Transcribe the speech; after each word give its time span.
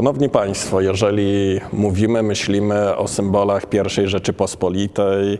Szanowni 0.00 0.28
Państwo, 0.28 0.80
jeżeli 0.80 1.60
mówimy, 1.72 2.22
myślimy 2.22 2.96
o 2.96 3.08
symbolach 3.08 3.62
I 3.74 4.08
Rzeczypospolitej, 4.08 5.38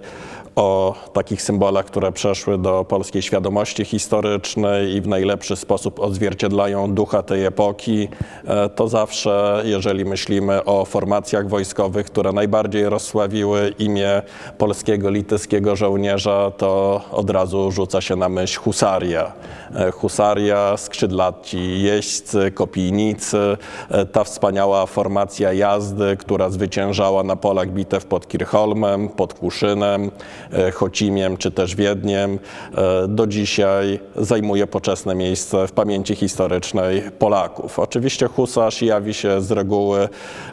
o 0.56 0.94
takich 1.12 1.42
symbolach, 1.42 1.86
które 1.86 2.12
przeszły 2.12 2.58
do 2.58 2.84
polskiej 2.84 3.22
świadomości 3.22 3.84
historycznej 3.84 4.94
i 4.94 5.00
w 5.00 5.08
najlepszy 5.08 5.56
sposób 5.56 6.00
odzwierciedlają 6.00 6.94
ducha 6.94 7.22
tej 7.22 7.44
epoki, 7.44 8.08
e, 8.44 8.68
to 8.68 8.88
zawsze, 8.88 9.62
jeżeli 9.64 10.04
myślimy 10.04 10.64
o 10.64 10.84
formacjach 10.84 11.48
wojskowych, 11.48 12.06
które 12.06 12.32
najbardziej 12.32 12.88
rozsławiły 12.88 13.74
imię 13.78 14.22
polskiego 14.58 15.10
litewskiego 15.10 15.76
żołnierza, 15.76 16.50
to 16.50 17.00
od 17.12 17.30
razu 17.30 17.72
rzuca 17.72 18.00
się 18.00 18.16
na 18.16 18.28
myśl 18.28 18.60
husaria. 18.60 19.32
E, 19.74 19.90
Husaria, 19.90 20.76
skrzydlaci 20.76 21.82
jeźdźcy, 21.82 22.50
kopijnicy, 22.50 23.56
e, 23.90 24.06
ta 24.06 24.24
wspaniała 24.24 24.86
formacja 24.86 25.52
jazdy, 25.52 26.16
która 26.16 26.50
zwyciężała 26.50 27.22
na 27.22 27.36
polach 27.36 27.70
bitew 27.70 28.04
pod 28.04 28.28
Kirchholmem, 28.28 29.08
pod 29.08 29.34
Kłuszynem, 29.34 30.04
e, 30.04 30.49
Chocimiem 30.74 31.36
czy 31.36 31.50
też 31.50 31.76
Wiedniem, 31.76 32.38
e, 32.74 33.08
do 33.08 33.26
dzisiaj 33.26 34.00
zajmuje 34.16 34.66
poczesne 34.66 35.14
miejsce 35.14 35.66
w 35.66 35.72
pamięci 35.72 36.14
historycznej 36.14 37.02
Polaków. 37.18 37.78
Oczywiście 37.78 38.26
husarz 38.28 38.82
jawi 38.82 39.14
się 39.14 39.40
z 39.40 39.50
reguły 39.50 40.08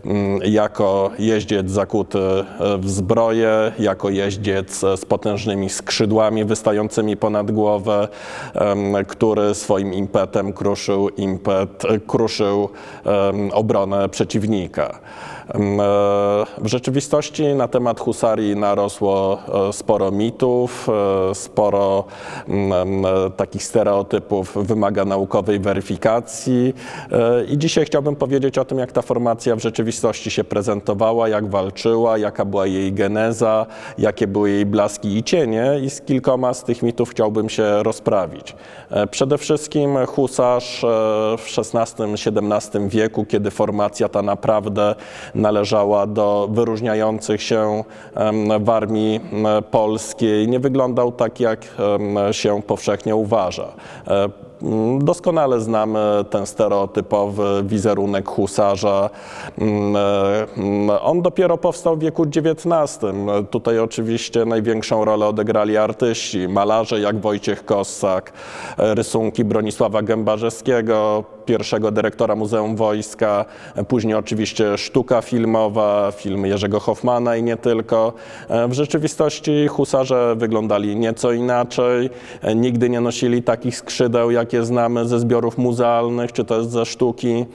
mm, 0.05 0.40
jako 0.46 1.12
jeździec 1.20 1.71
zakuty 1.71 2.20
e, 2.20 2.46
w 2.77 2.90
zbroję, 2.90 3.71
jako 3.80 4.10
jeździec 4.10 4.80
z 4.80 5.05
potężnymi 5.05 5.70
skrzydłami 5.70 6.46
wystającymi 6.46 7.18
ponad 7.18 7.52
głowę, 7.52 8.08
który 9.08 9.55
swoim 9.55 9.93
impetem 9.93 10.54
kruszył, 10.54 11.10
impet, 11.10 11.84
kruszył 12.08 12.70
obronę 13.52 14.10
przeciwnika. 14.10 14.99
E, 15.49 15.57
W 16.57 16.67
rzeczywistości 16.67 17.45
na 17.45 17.67
temat 17.67 17.99
husarii 17.99 18.55
narosło 18.55 19.40
e, 19.70 19.73
sporo 19.73 20.12
mitów, 20.12 20.90
e, 21.31 21.35
sporo 21.35 22.03
mm, 22.48 23.05
takich 23.37 23.63
stereotypów 23.63 24.53
wymaga 24.55 25.05
naukowej 25.05 25.59
weryfikacji 25.59 26.73
i 27.49 27.57
dzisiaj 27.57 27.85
chciałbym 27.85 28.15
powiedzieć 28.15 28.57
o 28.57 28.65
tym, 28.65 28.77
jak 28.77 28.91
ta 28.91 29.01
formacja 29.01 29.55
w 29.55 29.59
rzeczywistości 29.59 30.31
się 30.31 30.43
prezentowała, 30.43 31.29
jak 31.29 31.48
walczyła, 31.49 32.18
jaka 32.18 32.45
była 32.45 32.65
jej 32.65 32.93
geneza, 32.93 33.65
jakie 33.98 34.27
były 34.27 34.49
jej 34.49 34.65
blaski 34.65 35.18
i 35.18 35.23
cienie 35.23 35.79
i 35.84 35.90
z 35.90 36.01
kilkoma 36.01 36.53
z 36.53 36.63
tych 36.63 36.84
mitów 36.84 37.09
chciałbym 37.09 37.49
się 37.49 37.84
rozprawić. 37.84 38.55
Przede 39.12 39.37
wszystkim 39.37 39.98
husarz 40.05 40.85
w 41.37 41.45
XVI-XVII 41.57 42.90
wieku, 42.90 43.25
kiedy 43.25 43.51
formacja 43.51 44.09
ta 44.09 44.21
naprawdę 44.21 44.95
należała 45.38 46.07
do 46.07 46.48
wyróżniających 46.52 47.41
się 47.41 47.84
w 48.60 48.70
armii 48.70 49.20
polskiej, 49.71 50.48
nie 50.48 50.60
wyglądał 50.60 51.12
tak, 51.12 51.40
jak 51.40 51.76
się 52.32 52.62
powszechnie 52.62 53.16
uważa. 53.16 53.68
E, 54.63 55.00
Doskonale 55.02 55.62
znamy 55.62 56.00
ten 56.30 56.46
stereotypowy 56.46 57.63
wizerunek 57.63 58.27
husarza. 58.27 59.10
Mm, 59.58 59.96
e, 59.96 59.99
mm, 60.58 60.90
On 61.02 61.22
dopiero 61.22 61.58
powstał 61.58 61.96
w 61.96 61.99
wieku 61.99 62.24
XIX. 62.24 62.99
Tutaj 63.49 63.80
oczywiście 63.80 64.46
największą 64.46 65.06
rolę 65.06 65.26
odegrali 65.26 65.78
artyści, 65.78 66.48
malarze 66.48 67.00
jak 67.00 67.22
Wojciech 67.22 67.66
Kossak, 67.66 68.34
e, 68.78 68.96
rysunki 68.96 69.46
Bronisława 69.46 70.02
Gębarzewskiego, 70.02 71.24
pierwszego 71.48 71.92
dyrektora 71.92 72.36
Muzeum 72.36 72.76
Wojska, 72.76 73.46
e, 73.76 73.84
później 73.84 74.16
oczywiście 74.16 74.78
sztuka 74.78 75.22
filmowa, 75.22 76.12
filmy 76.12 76.48
Jerzego 76.48 76.80
Hoffmana 76.80 77.36
i 77.36 77.44
nie 77.44 77.58
tylko. 77.58 78.14
E, 78.50 78.68
W 78.68 78.74
rzeczywistości 78.74 79.68
husarze 79.68 80.36
wyglądali 80.36 80.96
nieco 80.96 81.31
inaczej, 81.31 82.10
e, 82.42 82.56
nigdy 82.56 82.90
nie 82.90 83.02
nosili 83.02 83.44
takich 83.44 83.78
skrzydeł, 83.78 84.31
jakie 84.47 84.66
znamy 84.66 85.08
ze 85.08 85.19
zbiorów 85.19 85.58
muzealnych 85.58 86.31
czy 86.31 86.46
też 86.46 86.66
ze 86.66 86.85
sztuki 86.85 87.46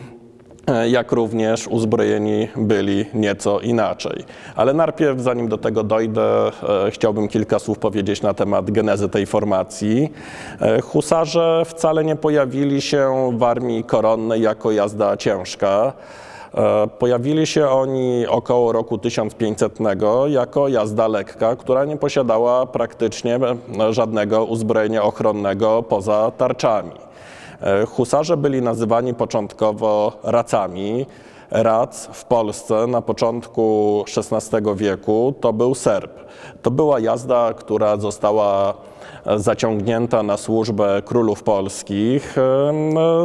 e, 0.66 0.88
jak 0.88 1.12
również 1.12 1.68
uzbrojeni 1.68 2.48
byli 2.56 3.06
nieco 3.14 3.60
inaczej. 3.60 4.24
Ale 4.56 4.74
najpierw, 4.74 5.20
zanim 5.20 5.48
do 5.48 5.58
tego 5.58 5.82
dojdę, 5.82 6.46
e, 6.86 6.90
chciałbym 6.90 7.28
kilka 7.28 7.58
słów 7.58 7.78
powiedzieć 7.78 8.22
na 8.22 8.34
temat 8.34 8.70
genezy 8.70 9.08
tej 9.08 9.26
formacji. 9.26 10.12
E, 10.60 10.80
Husarze 10.80 11.62
wcale 11.66 12.04
nie 12.04 12.16
pojawili 12.16 12.80
się 12.80 13.30
w 13.38 13.42
armii 13.42 13.84
koronnej 13.84 14.42
jako 14.42 14.72
jazda 14.72 15.16
ciężka. 15.16 15.92
E, 16.54 16.86
Pojawili 16.98 17.46
się 17.46 17.68
oni 17.68 18.26
około 18.26 18.72
roku 18.72 18.98
1500 18.98 19.78
jako 20.26 20.68
jazda 20.68 21.08
lekka, 21.08 21.56
która 21.56 21.84
nie 21.84 21.96
posiadała 21.96 22.66
praktycznie 22.66 23.36
e, 23.36 23.92
żadnego 23.92 24.44
uzbrojenia 24.44 25.02
ochronnego 25.02 25.82
poza 25.82 26.30
tarczami. 26.30 26.92
E, 27.60 27.86
Husarze 27.86 28.36
byli 28.36 28.62
nazywani 28.62 29.14
początkowo 29.14 30.12
racami. 30.22 31.06
Rac 31.50 32.06
w 32.12 32.24
Polsce 32.24 32.86
na 32.86 33.02
początku 33.02 34.04
XVI 34.16 34.58
wieku 34.76 35.34
to 35.40 35.52
był 35.52 35.74
Serb. 35.74 36.12
To 36.62 36.70
była 36.70 37.00
jazda, 37.00 37.54
która 37.54 37.96
została 37.96 38.74
zaciągnięta 39.36 40.22
na 40.22 40.36
służbę 40.36 41.02
królów 41.04 41.42
polskich 41.42 42.36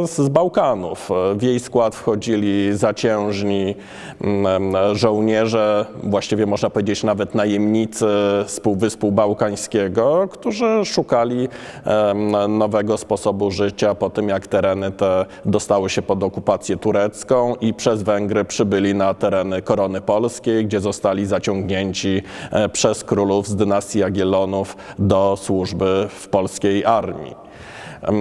z 0.04 0.28
Bałkanów. 0.28 1.10
W 1.36 1.42
jej 1.42 1.60
skład 1.60 1.94
wchodzili 1.94 2.76
zaciężni 2.76 3.74
żołnierze, 4.92 5.86
właściwie 6.02 6.46
można 6.46 6.70
powiedzieć 6.70 7.04
nawet 7.04 7.34
najemnicy 7.34 8.06
z 8.46 8.60
Półwyspu 8.60 9.12
Bałkańskiego, 9.12 10.28
którzy 10.30 10.84
szukali 10.84 11.48
nowego 12.48 12.98
sposobu 12.98 13.50
życia 13.50 13.94
po 13.94 14.10
tym, 14.10 14.28
jak 14.28 14.46
tereny 14.46 14.90
te 14.90 15.26
dostały 15.44 15.90
się 15.90 16.02
pod 16.02 16.22
okupację 16.22 16.76
turecką 16.76 17.54
i 17.60 17.74
przez 17.74 18.02
Węgry 18.02 18.44
przybyli 18.44 18.94
na 18.94 19.14
tereny 19.14 19.62
korony 19.62 20.00
polskiej, 20.00 20.66
gdzie 20.66 20.80
zostali 20.80 21.26
zaciągnięci 21.26 22.22
e, 22.50 22.68
przez 22.68 23.04
królów 23.04 23.48
z 23.48 23.56
dynastii 23.56 23.98
Jagiellonów 23.98 24.76
do 24.98 25.36
służby 25.36 25.67
w 26.08 26.28
polskiej 26.28 26.84
armii. 26.84 27.34
E, 28.02 28.12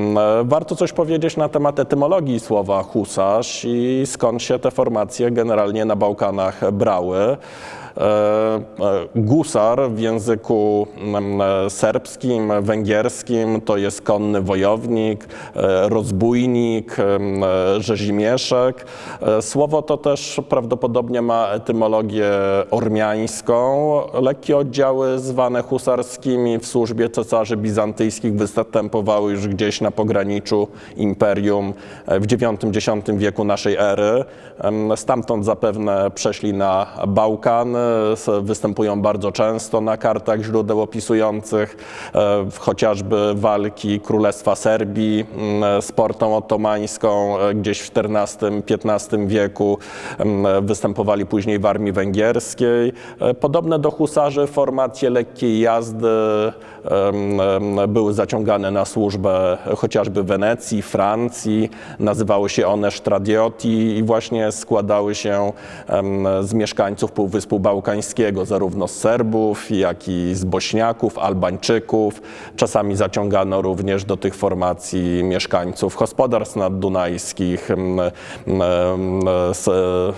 Warto 0.44 0.76
coś 0.76 0.94
powiedzieć 0.94 1.38
na 1.38 1.50
temat 1.50 1.80
etymologii 1.80 2.40
słowa 2.40 2.84
husarz 2.84 3.66
i 3.66 4.04
skąd 4.06 4.44
się 4.44 4.60
te 4.60 4.72
formacje 4.72 5.32
generalnie 5.32 5.86
na 5.86 5.96
Bałkanach 5.96 6.72
brały. 6.72 7.38
E, 7.98 8.04
e, 8.06 8.62
Gusar 9.16 9.92
w 9.92 10.00
języku 10.00 10.88
mm, 10.98 11.42
e, 11.42 11.70
serbskim, 11.70 12.52
węgierskim 12.62 13.62
to 13.62 13.78
jest 13.78 14.02
konny 14.02 14.42
wojownik, 14.42 15.28
rozbójnik, 15.84 16.98
rzezimieszek. 17.80 18.86
Słowo 19.42 19.82
to 19.82 19.98
też 19.98 20.42
prawdopodobnie 20.50 21.22
ma 21.22 21.48
etymologię 21.48 22.32
ormiańską. 22.72 24.02
Lekkie 24.22 24.58
oddziały 24.58 25.20
zwane 25.20 25.62
husarskimi 25.62 26.60
w 26.60 26.66
służbie 26.68 27.10
cesarzy 27.10 27.58
bizantyjskich 27.58 28.34
występowały 28.34 29.32
już 29.32 29.48
gdzieś 29.48 29.82
na 29.82 29.92
pograniczu 29.92 30.68
imperium 30.98 31.74
w 32.08 32.32
IX-X 32.32 32.88
wieku 33.18 33.44
naszej 33.44 33.76
ery. 33.76 34.26
Stamtąd 34.96 35.46
zapewne 35.46 36.12
przeszli 36.12 36.54
na 36.54 36.88
Bałkany, 37.08 37.87
występują 38.42 39.02
bardzo 39.02 39.32
często 39.32 39.82
na 39.82 39.98
kartach 39.98 40.42
źródeł 40.42 40.82
opisujących 40.82 41.78
e, 42.16 42.46
chociażby 42.60 43.34
walki 43.36 44.00
Królestwa 44.00 44.56
Serbii 44.56 45.26
mm, 45.38 45.82
z 45.82 45.92
portą 45.92 46.38
otomańską 46.38 47.40
e, 47.40 47.54
gdzieś 47.54 47.82
w 47.82 47.94
XIV-XV 47.94 49.28
wieku. 49.28 49.78
Em, 50.18 50.48
Występowali 50.62 51.26
później 51.26 51.60
w 51.60 51.66
armii 51.66 51.92
węgierskiej. 51.92 52.94
E, 53.20 53.34
Podobne 53.34 53.80
do 53.80 53.92
husarzy 53.92 54.48
formacje 54.48 55.10
lekkiej 55.10 55.60
jazdy 55.60 56.08
były 57.88 58.14
zaciągane 58.14 58.72
na 58.72 58.86
służbę 58.86 59.58
chociażby 59.78 60.24
Wenecji, 60.24 60.82
Francji. 60.82 61.70
Nazywały 62.00 62.50
się 62.50 62.68
one 62.68 62.92
Stradioti 62.92 63.98
i 63.98 64.04
właśnie 64.04 64.52
składały 64.52 65.16
się 65.16 65.52
z 66.42 66.54
mieszkańców 66.54 67.12
Półwyspu 67.12 67.60
Bałkańskiego, 67.60 67.77
zarówno 68.46 68.88
z 68.88 68.92
Serbów, 68.92 69.72
jak 69.72 70.08
i 70.08 70.36
z 70.36 70.46
Bośniaków, 70.46 71.18
Albańczyków. 71.18 72.22
Czasami 72.56 72.96
zaciągano 72.96 73.62
również 73.62 74.06
do 74.06 74.18
tych 74.18 74.36
formacji 74.36 75.24
mieszkańców 75.24 75.96
gospodarstw 75.98 76.56
naddunajskich, 76.56 77.70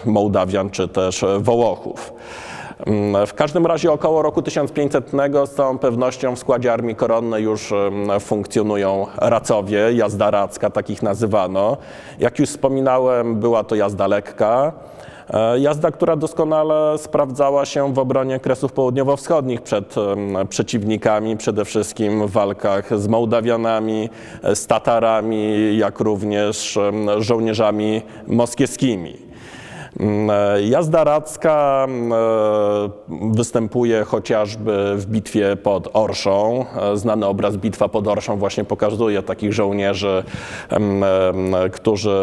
Mołdawian 0.06 0.70
czy 0.70 0.88
też 0.88 1.26
Wołochów. 1.40 2.14
W 3.28 3.34
każdym 3.34 3.66
razie 3.66 3.92
około 3.92 4.22
roku 4.22 4.42
1500 4.42 5.12
z 5.46 5.56
całą 5.56 5.78
pewnością 5.78 6.36
w 6.36 6.40
składzie 6.40 6.74
Armii 6.74 6.96
Koronnej 6.96 7.44
już 7.44 7.74
funkcjonują 8.20 9.08
racowie, 9.18 9.94
jazda 9.94 10.32
racka, 10.32 10.70
takich 10.70 11.04
nazywano. 11.04 11.78
Jak 12.20 12.40
już 12.40 12.50
wspominałem, 12.50 13.36
była 13.36 13.64
to 13.64 13.76
jazda 13.76 14.08
lekka. 14.08 14.72
E, 15.30 15.60
Jazda, 15.60 15.92
która 15.92 16.16
doskonale 16.16 16.98
sprawdzała 16.98 17.66
się 17.66 17.94
w 17.94 18.00
obronie 18.00 18.40
Kresów 18.40 18.74
Południowo-Wschodnich 18.74 19.62
przed 19.62 19.96
przeciwnikami, 20.50 21.38
przede 21.38 21.66
wszystkim 21.66 22.28
w 22.28 22.32
walkach 22.32 23.00
z 23.00 23.08
Mołdawianami, 23.08 24.10
z 24.54 24.68
Tatarami, 24.68 25.78
jak 25.78 26.00
również 26.00 26.80
żołnierzami 27.18 28.02
moskiewskimi. 28.28 29.29
Mm, 29.98 30.30
e, 30.30 30.62
Jazda 30.62 31.04
radzka 31.04 31.86
mm, 31.90 32.14
e, 32.14 32.16
występuje 33.36 34.04
chociażby 34.04 34.96
w 34.98 35.06
bitwie 35.06 35.56
pod 35.56 35.90
Orszą. 35.94 36.66
E, 36.82 36.98
Znany 36.98 37.26
obraz 37.26 37.58
Bitwa 37.58 37.90
pod 37.90 38.08
Orszą 38.08 38.38
właśnie 38.38 38.64
pokazuje 38.64 39.24
takich 39.24 39.54
żołnierzy, 39.54 40.24
em, 40.70 41.04
którzy 41.72 42.18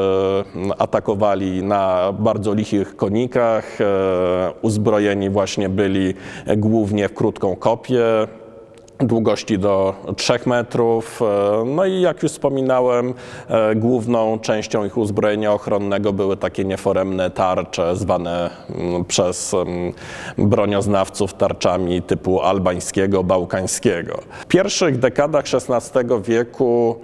atakowali 0.79 1.63
na 1.63 2.13
bardzo 2.19 2.55
lichych 2.55 2.97
konikach. 2.97 3.79
Uzbrojeni 4.63 5.31
właśnie 5.31 5.69
byli 5.69 6.15
głównie 6.57 7.09
w 7.09 7.15
krótką 7.15 7.57
kopię 7.57 8.03
długości 8.99 9.59
do 9.59 9.95
3 10.17 10.33
metrów. 10.47 11.23
E, 11.23 11.65
No 11.65 11.85
i 11.85 12.01
jak 12.01 12.23
już 12.23 12.33
wspominałem, 12.33 13.15
e, 13.49 13.75
główną 13.75 14.39
częścią 14.39 14.85
ich 14.85 14.99
uzbrojenia 14.99 15.53
ochronnego 15.53 16.13
były 16.13 16.37
takie 16.37 16.65
nieforemne 16.65 17.31
tarcze, 17.31 17.97
zwane 17.97 18.51
mm, 18.71 19.05
przez 19.05 19.55
mm, 19.55 19.93
bronioznawców 20.39 21.35
tarczami 21.35 22.03
typu 22.03 22.41
albańskiego, 22.41 23.25
bałkańskiego. 23.25 24.19
W 24.41 24.47
pierwszych 24.47 24.99
dekadach 24.99 25.45
XVI 25.53 26.01
wieku 26.23 26.97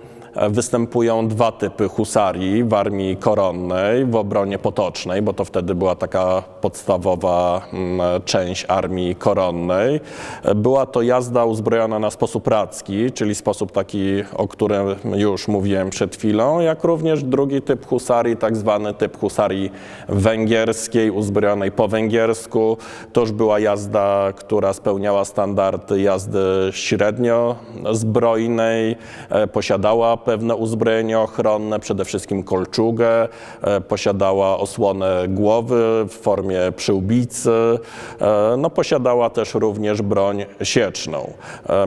występują 0.51 1.29
dwa 1.29 1.53
typy 1.53 1.89
husarii 1.89 2.65
w 2.65 2.75
armii 2.75 3.17
koronnej, 3.17 4.05
w 4.07 4.17
obronie 4.17 4.59
potocznej, 4.59 5.23
bo 5.23 5.33
to 5.33 5.45
wtedy 5.45 5.75
była 5.75 5.95
taka 5.95 6.43
podstawowa 6.61 7.63
mm, 7.73 8.01
część 8.25 8.65
armii 8.69 9.15
koronnej. 9.15 10.01
E, 10.45 10.55
Była 10.55 10.87
to 10.87 11.03
jazda 11.03 11.45
uzbrojona 11.45 11.99
na 11.99 12.11
sposób 12.11 12.49
radzki, 12.49 13.13
czyli 13.13 13.35
sposób 13.35 13.73
taki, 13.73 14.23
o 14.37 14.49
którym 14.49 14.87
już 15.15 15.49
mówiłem 15.49 15.91
przed 15.91 16.17
chwilą, 16.17 16.61
jak 16.61 16.85
również 16.85 17.25
drugi 17.25 17.63
typ 17.63 17.87
husarii, 17.87 18.37
tak 18.37 18.57
zwany 18.57 18.95
typ 18.95 19.19
husarii 19.19 19.71
węgierskiej, 20.09 21.11
uzbrojonej 21.11 21.73
po 21.73 21.89
węgiersku. 21.89 22.77
To 23.13 23.21
już 23.21 23.33
była 23.33 23.59
jazda, 23.59 24.33
która 24.37 24.73
spełniała 24.73 25.25
standardy 25.25 26.01
jazdy 26.01 26.39
średnio 26.71 27.57
zbrojnej, 27.93 28.97
e, 29.31 29.47
posiadała 29.47 30.17
pewne 30.25 30.57
uzbrojenie 30.57 31.21
ochronne, 31.21 31.81
przede 31.81 32.05
wszystkim 32.05 32.43
kolczugę, 32.43 33.29
e, 33.63 33.81
posiadała 33.81 34.59
osłonę 34.59 35.25
głowy 35.29 36.07
w 36.09 36.13
formie 36.13 36.61
przyłbicy, 36.77 37.79
e, 38.21 38.57
no 38.59 38.71
posiadała 38.71 39.31
też 39.31 39.55
również 39.55 40.03
broń 40.03 40.45
sieczną. 40.63 41.33
E, 41.69 41.87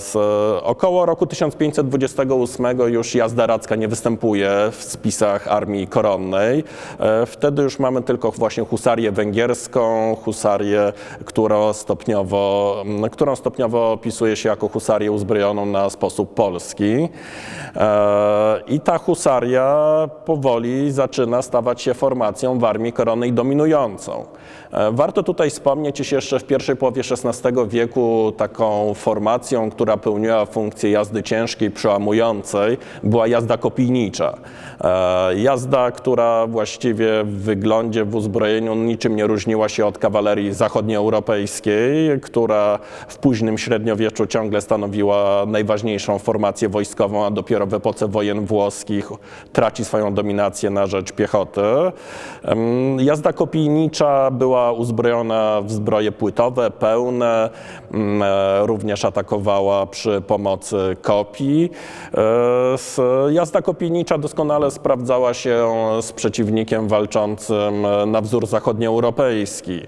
Z 0.00 0.16
około 0.62 1.06
roku 1.06 1.26
1528 1.26 2.88
już 2.88 3.14
jazda 3.14 3.46
radzka 3.46 3.76
nie 3.76 3.88
występuje 3.88 4.50
w 4.72 4.82
spisach 4.82 5.48
armii 5.48 5.86
koronnej. 5.86 6.64
Wtedy 7.26 7.62
już 7.62 7.78
mamy 7.78 8.02
tylko 8.02 8.30
właśnie 8.30 8.64
husarię 8.64 9.12
węgierską, 9.12 10.16
husarię, 10.24 10.92
którą 11.24 11.72
stopniowo, 11.72 12.76
którą 13.10 13.36
stopniowo 13.36 13.92
opisuje 13.92 14.36
się 14.36 14.48
jako 14.48 14.68
husarię 14.68 15.12
uzbrojoną 15.12 15.66
na 15.66 15.90
sposób 15.90 16.34
polski. 16.34 17.08
E, 17.76 18.60
I 18.66 18.80
ta 18.80 18.98
husaria 18.98 20.08
powoli 20.24 20.92
zaczyna 20.92 21.42
stawać 21.42 21.82
się 21.82 21.94
formacją 21.94 22.58
w 22.58 22.64
armii 22.64 22.92
koronnej 22.92 23.32
dominującą. 23.32 24.24
E, 24.72 24.92
Warto 24.92 25.22
tutaj 25.22 25.50
wspomnieć, 25.50 26.00
iż 26.00 26.12
jeszcze 26.12 26.38
w 26.38 26.44
pierwszej 26.44 26.76
połowie 26.76 27.02
XVI 27.10 27.50
wieku 27.68 28.32
taką 28.36 28.94
formacją, 28.94 29.70
która 29.70 29.96
pełniła 29.96 30.46
funkcję 30.46 30.90
jazdy 30.90 31.22
ciężkiej, 31.22 31.70
przełamującej, 31.70 32.78
była 33.02 33.26
jazda 33.26 33.56
kopijnicza. 33.56 34.34
E, 34.80 35.34
Jazda, 35.34 35.90
która 35.90 36.46
właściwie 36.46 37.24
w 37.24 37.42
wyglądzie, 37.42 38.04
w 38.04 38.14
uzbrojeniu 38.14 38.74
niczym 38.74 39.16
nie 39.16 39.26
różniła 39.26 39.68
się 39.68 39.86
od 39.86 39.98
kawalerii 39.98 40.52
zachodnioeuropejskiej, 40.52 42.20
która 42.20 42.78
w 43.08 43.18
późnym 43.18 43.58
średniowieczu 43.58 44.26
ciągle 44.26 44.60
stanowiła 44.60 45.44
najważniejszą 45.46 46.18
formację 46.18 46.68
wojskową, 46.68 47.26
a 47.26 47.30
dopiero 47.30 47.63
w 47.66 47.74
epoce 47.74 48.08
wojen 48.08 48.46
włoskich 48.46 49.10
traci 49.52 49.84
swoją 49.84 50.14
dominację 50.14 50.70
na 50.70 50.86
rzecz 50.86 51.12
piechoty. 51.12 51.60
Jazda 52.98 53.32
kopijnicza 53.32 54.30
była 54.30 54.72
uzbrojona 54.72 55.60
w 55.62 55.72
zbroje 55.72 56.12
płytowe, 56.12 56.70
pełne, 56.70 57.50
mm, 57.92 58.22
e, 58.22 58.66
również 58.66 59.04
atakowała 59.04 59.86
przy 59.86 60.22
pomocy 60.26 60.96
kopii. 61.02 61.70
E, 62.14 63.32
Jazda 63.32 63.62
kopijnicza 63.62 64.18
doskonale 64.18 64.70
sprawdzała 64.70 65.34
się 65.34 65.68
z 66.00 66.12
przeciwnikiem 66.12 66.88
walczącym 66.88 67.86
na 68.06 68.20
wzór 68.20 68.46
zachodnioeuropejski. 68.46 69.80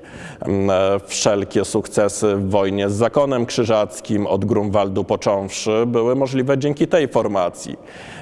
E, 0.43 1.00
Wszelkie 1.06 1.64
sukcesy 1.64 2.37
w 2.37 2.50
wojnie 2.50 2.90
z 2.90 2.93
zakonem 2.93 3.46
krzyżackim 3.46 4.26
od 4.26 4.44
Grunwaldu 4.44 5.05
począwszy 5.05 5.84
były 5.87 6.17
możliwe 6.17 6.58
dzięki 6.58 6.88
tej 6.88 7.08
formacji. 7.08 7.66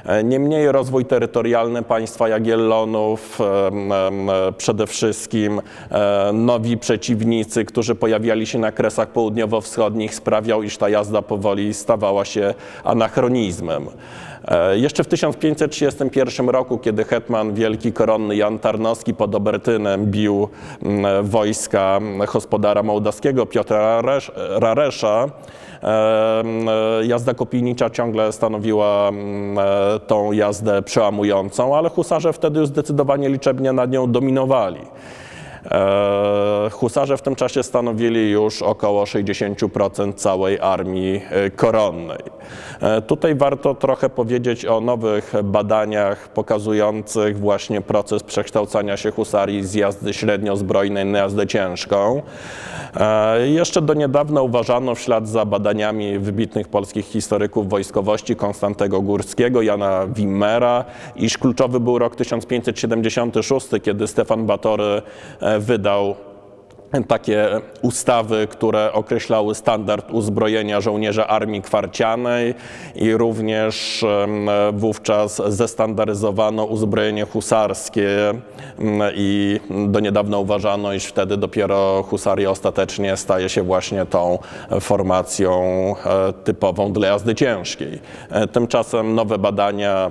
E, 0.07 0.25
Niemniej 0.25 0.73
rozwój 0.73 1.05
terytorialny 1.05 1.83
państwa 1.83 2.29
Jagiellonów, 2.29 3.39
e, 3.41 4.53
przede 4.53 4.87
wszystkim 4.87 5.61
e, 5.91 6.31
nowi 6.33 6.79
przeciwnicy, 6.79 7.65
którzy 7.65 7.95
pojawiali 7.95 8.47
się 8.47 8.59
na 8.59 8.73
kresach 8.73 9.09
południowo-wschodnich, 9.09 10.15
sprawiał, 10.15 10.63
iż 10.63 10.77
ta 10.79 10.89
jazda 10.89 11.23
powoli 11.23 11.75
stawała 11.75 12.25
się 12.25 12.55
anachronizmem. 12.85 13.87
Jeszcze 14.75 15.05
w 15.05 15.07
1531 15.07 16.49
roku, 16.49 16.79
kiedy 16.79 17.05
hetman 17.05 17.55
wielki 17.55 17.93
koronny 17.93 18.37
Jan 18.37 18.59
Tarnowski 18.59 19.15
pod 19.15 19.35
Obertynem 19.35 20.07
bił 20.07 20.49
wojska 21.23 22.01
gospodara 22.33 22.83
mołdawskiego 22.83 23.47
Piotra 23.47 24.03
Raresz- 24.03 24.31
Raresza, 24.37 25.29
jazda 27.03 27.35
kopijnicza 27.35 27.91
ciągle 27.91 28.33
stanowiła 28.33 29.11
tą 30.07 30.33
jazdę 30.33 30.83
przełamującą, 30.83 31.77
ale 31.77 31.89
husarze 31.91 32.33
wtedy 32.33 32.61
już 32.61 32.69
zdecydowanie 32.69 33.29
liczebnie 33.29 33.73
nad 33.73 33.91
nią 33.91 34.13
dominowali. 34.13 34.81
E, 35.71 36.71
Husarze 36.71 37.17
w 37.17 37.23
tym 37.23 37.35
czasie 37.35 37.63
stanowili 37.63 38.31
już 38.31 38.63
około 38.63 39.05
60% 39.05 40.15
całej 40.15 40.61
armii 40.61 41.21
e, 41.31 41.51
koronnej. 41.51 42.19
E, 42.81 43.03
Tutaj 43.03 43.35
warto 43.35 43.75
trochę 43.75 44.11
powiedzieć 44.11 44.67
o 44.67 44.81
nowych 44.81 45.33
badaniach 45.45 46.29
pokazujących 46.29 47.39
właśnie 47.39 47.81
proces 47.81 48.23
przekształcania 48.23 48.97
się 48.97 49.11
husarii 49.11 49.65
z 49.65 49.75
jazdy 49.75 50.15
średniozbrojnej 50.15 51.05
na 51.05 51.19
jazdę 51.19 51.47
ciężką. 51.47 52.23
Jeszcze 53.45 53.83
do 53.83 53.95
niedawna 53.95 54.43
uważano 54.43 54.95
w 54.95 55.01
ślad 55.01 55.29
za 55.29 55.45
badaniami 55.45 56.19
wybitnych 56.19 56.69
polskich 56.69 57.07
historyków 57.07 57.69
wojskowości 57.69 58.37
Konstantego 58.37 59.01
Górskiego, 59.03 59.63
Jana 59.63 60.07
Wimmera, 60.07 60.85
iż 61.17 61.39
kluczowy 61.39 61.81
był 61.81 61.99
rok 61.99 62.17
1576, 62.17 63.67
kiedy 63.83 64.07
Stefan 64.07 64.47
Batory 64.47 65.03
wydał 65.59 66.15
takie 67.03 67.49
ustawy, 67.83 68.47
które 68.47 68.93
określały 68.93 69.55
standard 69.55 70.11
uzbrojenia 70.11 70.81
żołnierza 70.81 71.27
armii 71.27 71.63
kwarcianej 71.63 72.55
i 72.95 73.13
również 73.13 74.05
wówczas 74.73 75.43
zestandaryzowano 75.47 76.65
uzbrojenie 76.65 77.25
husarskie 77.25 78.09
i 79.15 79.61
do 79.89 80.01
niedawna 80.01 80.39
uważano, 80.39 80.93
iż 80.93 81.05
wtedy 81.05 81.37
dopiero 81.37 82.03
husaria 82.03 82.51
ostatecznie 82.51 83.17
staje 83.17 83.49
się 83.49 83.63
właśnie 83.63 84.07
tą 84.07 84.39
formacją 84.81 85.63
e, 86.05 86.33
typową 86.33 86.93
dla 86.93 87.09
jazdy 87.09 87.35
ciężkiej. 87.35 87.99
E, 88.31 88.47
Tymczasem 88.47 89.15
nowe 89.15 89.39
badania 89.39 90.11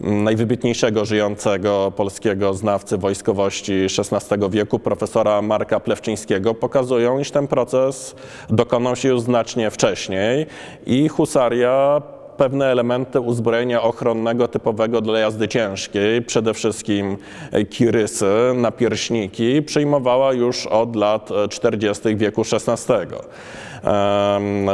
najwybitniejszego 0.00 1.04
żyjącego 1.04 1.92
polskiego 1.96 2.54
znawcy 2.54 2.98
wojskowości 2.98 3.86
XVI 3.98 4.50
wieku, 4.50 4.78
profesora 4.78 5.42
Marka 5.42 5.80
Plewczyńskiego, 5.80 6.54
pokazują, 6.54 7.18
iż 7.18 7.30
ten 7.30 7.46
proces 7.46 8.14
dokonał 8.50 8.96
się 8.96 9.08
już 9.08 9.20
znacznie 9.20 9.70
wcześniej 9.70 10.46
i 10.86 11.08
husaria 11.08 12.02
pewne 12.36 12.66
elementy 12.66 13.20
uzbrojenia 13.20 13.82
ochronnego 13.82 14.48
typowego 14.48 15.00
dla 15.00 15.18
jazdy 15.18 15.48
ciężkiej, 15.48 16.22
przede 16.22 16.54
wszystkim 16.54 17.16
kirysy, 17.70 18.26
napierśniki, 18.54 19.62
przyjmowała 19.62 20.32
już 20.32 20.66
od 20.66 20.96
lat 20.96 21.30
e, 21.30 21.48
40. 21.48 22.16
wieku 22.16 22.42
XVI. 22.52 22.92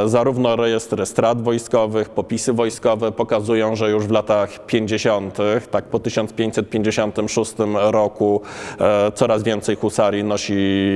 Zarówno 0.05 0.55
rejestry 0.55 1.05
strat 1.05 1.41
wojskowych, 1.41 2.09
popisy 2.09 2.53
wojskowe 2.53 3.11
pokazują, 3.11 3.75
że 3.75 3.89
już 3.89 4.07
w 4.07 4.11
latach 4.11 4.65
50., 4.65 5.37
tak 5.71 5.85
po 5.85 5.99
1556 5.99 7.53
roku, 7.73 8.41
e, 8.79 9.11
coraz 9.11 9.43
więcej 9.43 9.75
husarii 9.75 10.23
nosi 10.23 10.53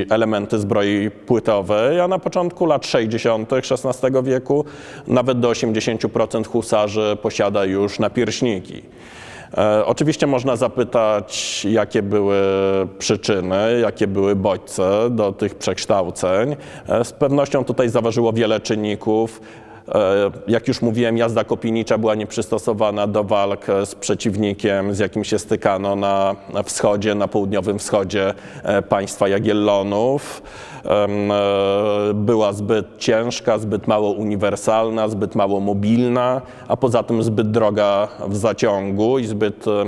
elementy 0.09 0.59
zbroi 0.59 1.11
płytowej, 1.11 1.99
a 1.99 2.07
na 2.07 2.19
początku 2.19 2.65
lat 2.65 2.85
60. 2.85 3.53
XVI 3.53 4.23
wieku 4.23 4.65
nawet 5.07 5.39
do 5.39 5.49
80% 5.49 6.47
husarzy 6.47 7.17
posiada 7.21 7.65
już 7.65 7.99
napierśniki. 7.99 8.83
E, 9.57 9.85
Oczywiście 9.85 10.27
można 10.27 10.55
zapytać, 10.55 11.65
jakie 11.69 12.01
były 12.03 12.37
przyczyny, 12.99 13.79
jakie 13.81 14.07
były 14.07 14.35
bodźce 14.35 15.09
do 15.09 15.31
tych 15.31 15.55
przekształceń. 15.55 16.55
E, 16.89 17.03
Z 17.05 17.11
pewnością 17.13 17.63
tutaj 17.65 17.89
zaważyło 17.89 18.33
wiele 18.33 18.59
czynników. 18.59 19.41
E, 19.89 20.31
Jak 20.47 20.67
już 20.67 20.81
mówiłem, 20.81 21.17
jazda 21.17 21.43
kopijnicza 21.43 21.97
była 21.97 22.15
nieprzystosowana 22.15 23.07
do 23.07 23.23
walk 23.23 23.65
z 23.85 23.95
przeciwnikiem, 23.95 24.95
z 24.95 24.99
jakim 24.99 25.23
się 25.23 25.39
stykano 25.39 25.95
na 25.95 26.35
wschodzie, 26.65 27.15
na 27.15 27.27
południowym 27.27 27.79
wschodzie 27.79 28.33
państwa 28.89 29.27
Jagiellonów. 29.27 30.41
Była 32.13 32.53
zbyt 32.53 32.85
ciężka, 32.97 33.57
zbyt 33.57 33.87
mało 33.87 34.11
uniwersalna, 34.11 35.07
zbyt 35.07 35.35
mało 35.35 35.59
mobilna, 35.59 36.41
a 36.67 36.77
poza 36.77 37.03
tym 37.03 37.23
zbyt 37.23 37.51
droga 37.51 38.07
w 38.27 38.35
zaciągu 38.35 39.19
i 39.19 39.25
zbyt 39.25 39.65
e, 39.67 39.85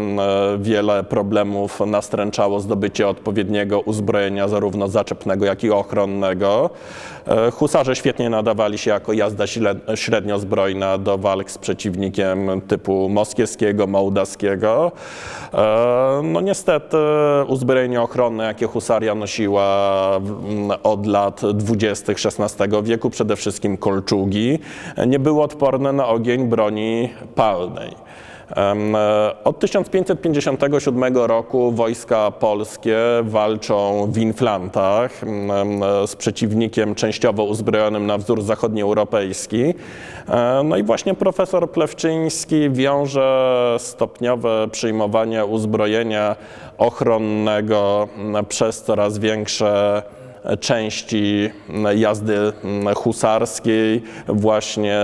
wiele 0.58 1.04
problemów 1.04 1.80
nastręczało 1.80 2.60
zdobycie 2.60 3.08
odpowiedniego 3.08 3.80
uzbrojenia, 3.80 4.48
zarówno 4.48 4.88
zaczepnego, 4.88 5.46
jak 5.46 5.64
i 5.64 5.72
ochronnego. 5.72 6.70
E, 7.28 7.52
Husarze 7.52 7.96
świetnie 7.96 8.30
nadawali 8.30 8.78
się 8.78 8.92
jako 8.92 9.14
jazda 9.14 9.46
średniozbrojna 9.96 10.98
do 10.98 11.18
walk 11.18 11.52
z 11.52 11.58
przeciwnikiem 11.58 12.62
typu 12.62 13.10
moskiewskiego, 13.10 13.88
mołdawskiego. 13.88 14.92
E, 15.54 16.22
No 16.24 16.42
niestety 16.42 16.98
uzbrojenie 17.48 18.02
ochronne, 18.02 18.44
jakie 18.44 18.66
husaria 18.68 19.16
nosiła 19.16 20.10
od 20.84 21.06
lat 21.06 21.42
20. 21.54 22.12
XVI 22.12 22.84
wieku, 22.84 23.10
przede 23.10 23.36
wszystkim 23.36 23.78
kolczugi, 23.78 24.60
nie 25.08 25.20
były 25.20 25.42
odporne 25.44 25.94
na 25.94 26.08
ogień 26.08 26.48
broni 26.48 27.10
palnej. 27.36 28.09
E, 28.58 29.44
Od 29.44 29.60
1557 29.60 31.18
roku 31.18 31.72
wojska 31.72 32.32
polskie 32.32 32.98
walczą 33.24 34.10
w 34.12 34.18
Inflantach 34.18 35.12
z 36.08 36.16
przeciwnikiem 36.16 36.96
częściowo 36.96 37.44
uzbrojonym 37.44 38.06
na 38.06 38.18
wzór 38.18 38.42
zachodnioeuropejski. 38.42 39.64
E, 40.28 40.62
No 40.64 40.78
i 40.78 40.84
właśnie 40.84 41.14
profesor 41.14 41.72
Plewczyński 41.72 42.70
wiąże 42.72 43.76
stopniowe 43.80 44.68
przyjmowanie 44.72 45.46
uzbrojenia 45.46 46.36
ochronnego 46.78 48.08
przez 48.50 48.84
coraz 48.84 49.18
większe 49.18 50.04
części 50.60 51.50
jazdy 51.96 52.54
husarskiej 52.96 54.04
właśnie 54.28 55.00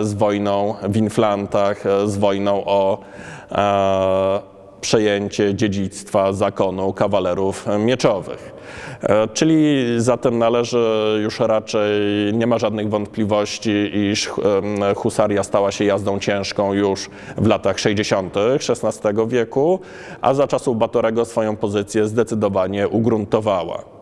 z 0.00 0.14
wojną 0.14 0.74
w 0.82 0.96
Inflantach, 0.96 1.84
z 2.06 2.16
wojną 2.16 2.64
o 2.64 2.98
e, 3.52 4.54
przejęcie 4.80 5.54
dziedzictwa 5.54 6.32
zakonu 6.32 6.92
kawalerów 6.92 7.66
mieczowych. 7.78 8.54
E, 9.02 9.28
Czyli 9.28 9.84
zatem 9.96 10.38
należy 10.38 11.18
już 11.22 11.40
raczej, 11.40 12.00
nie 12.32 12.46
ma 12.46 12.58
żadnych 12.58 12.88
wątpliwości, 12.88 13.90
iż 13.94 14.28
em, 14.28 14.94
husaria 14.94 15.42
stała 15.42 15.72
się 15.72 15.84
jazdą 15.84 16.18
ciężką 16.18 16.72
już 16.72 17.10
w 17.36 17.46
latach 17.46 17.78
60. 17.78 18.34
XVI 18.36 19.08
wieku, 19.28 19.80
a 20.20 20.34
za 20.34 20.46
czasów 20.46 20.78
Batorego 20.78 21.24
swoją 21.24 21.56
pozycję 21.56 22.06
zdecydowanie 22.06 22.88
ugruntowała. 22.88 23.93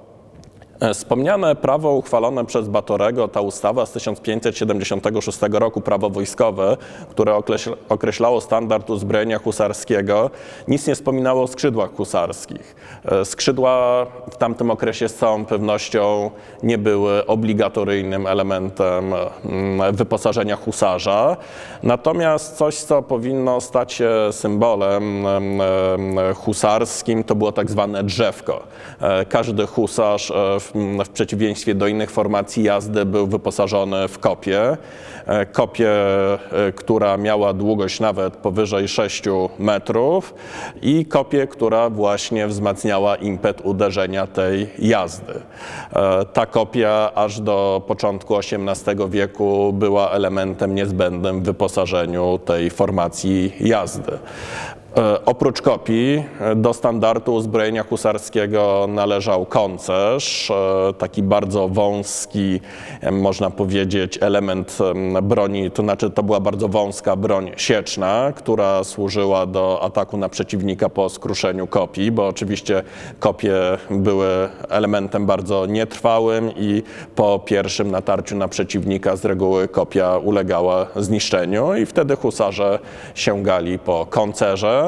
E, 0.82 0.94
Wspomniane 0.94 1.56
prawo 1.56 1.90
uchwalone 1.92 2.44
przez 2.44 2.68
Batorego, 2.68 3.28
ta 3.28 3.40
ustawa 3.40 3.86
z 3.86 3.92
1576 3.92 5.38
roku, 5.52 5.80
prawo 5.80 6.10
wojskowe, 6.10 6.76
które 7.10 7.32
określ- 7.32 7.76
określało 7.88 8.40
standard 8.40 8.90
uzbrojenia 8.90 9.38
husarskiego, 9.38 10.30
nic 10.68 10.86
nie 10.86 10.94
wspominało 10.94 11.42
o 11.42 11.46
skrzydłach 11.46 11.94
husarskich. 11.96 12.76
E, 13.04 13.24
Skrzydła 13.24 14.06
w 14.32 14.36
tamtym 14.36 14.70
okresie 14.70 15.08
z 15.08 15.14
całą 15.14 15.44
pewnością 15.44 16.30
nie 16.62 16.78
były 16.78 17.26
obligatoryjnym 17.26 18.26
elementem 18.26 19.14
mm, 19.44 19.94
wyposażenia 19.96 20.56
husarza. 20.56 21.36
Natomiast 21.82 22.56
coś, 22.56 22.76
co 22.76 23.02
powinno 23.02 23.60
stać 23.60 23.92
się 23.92 24.10
symbolem 24.30 25.26
em, 25.26 25.60
em, 25.60 26.34
husarskim, 26.34 27.24
to 27.24 27.34
było 27.34 27.52
tak 27.52 27.70
zwane 27.70 28.04
drzewko. 28.04 28.62
E, 29.00 29.24
Każdy 29.24 29.66
husarz 29.66 30.32
w, 30.60 30.71
w 31.04 31.08
przeciwieństwie 31.08 31.74
do 31.74 31.86
innych 31.86 32.10
formacji 32.10 32.62
jazdy 32.62 33.04
był 33.04 33.26
wyposażony 33.26 34.08
w 34.08 34.18
kopię. 34.18 34.76
E, 35.26 35.46
Kopię, 35.46 35.90
e, 35.90 36.72
która 36.74 37.16
miała 37.16 37.52
długość 37.52 38.00
nawet 38.00 38.36
powyżej 38.36 38.88
6 38.88 39.22
metrów 39.58 40.34
i 40.82 41.06
kopię, 41.06 41.46
która 41.46 41.90
właśnie 41.90 42.46
wzmacniała 42.46 43.16
impet 43.16 43.60
uderzenia 43.64 44.26
tej 44.26 44.70
jazdy. 44.78 45.32
E, 45.92 46.24
Ta 46.24 46.46
kopia 46.46 47.10
aż 47.14 47.40
do 47.40 47.82
początku 47.86 48.36
XVIII 48.36 49.10
wieku 49.10 49.72
była 49.72 50.10
elementem 50.10 50.74
niezbędnym 50.74 51.40
w 51.40 51.44
wyposażeniu 51.44 52.38
tej 52.44 52.70
formacji 52.70 53.52
jazdy. 53.60 54.12
E, 54.96 55.24
Oprócz 55.24 55.62
kopii 55.62 56.24
e, 56.40 56.56
do 56.56 56.74
standardu 56.74 57.34
uzbrojenia 57.34 57.82
husarskiego 57.82 58.86
należał 58.88 59.46
koncerz, 59.46 60.50
e, 60.50 60.92
taki 60.98 61.22
bardzo 61.22 61.68
wąski, 61.68 62.60
można 63.12 63.50
powiedzieć, 63.50 64.18
element 64.20 64.78
em, 64.80 65.28
broni, 65.28 65.70
to 65.70 65.82
znaczy 65.82 66.10
to 66.10 66.22
była 66.22 66.40
bardzo 66.40 66.68
wąska 66.68 67.16
broń 67.16 67.50
sieczna, 67.56 68.32
która 68.36 68.84
służyła 68.84 69.46
do 69.46 69.82
ataku 69.82 70.16
na 70.16 70.28
przeciwnika 70.28 70.88
po 70.88 71.08
skruszeniu 71.08 71.66
kopii, 71.66 72.10
bo 72.10 72.26
oczywiście 72.28 72.82
kopie 73.20 73.54
były 73.90 74.26
elementem 74.68 75.26
bardzo 75.26 75.66
nietrwałym 75.66 76.50
i 76.56 76.82
po 77.14 77.38
pierwszym 77.44 77.90
natarciu 77.90 78.36
na 78.36 78.48
przeciwnika 78.48 79.16
z 79.16 79.24
reguły 79.24 79.68
kopia 79.68 80.18
ulegała 80.18 80.86
zniszczeniu 80.96 81.74
i 81.74 81.86
wtedy 81.86 82.16
husarze 82.16 82.78
sięgali 83.14 83.78
po 83.78 84.06
koncerze. 84.10 84.81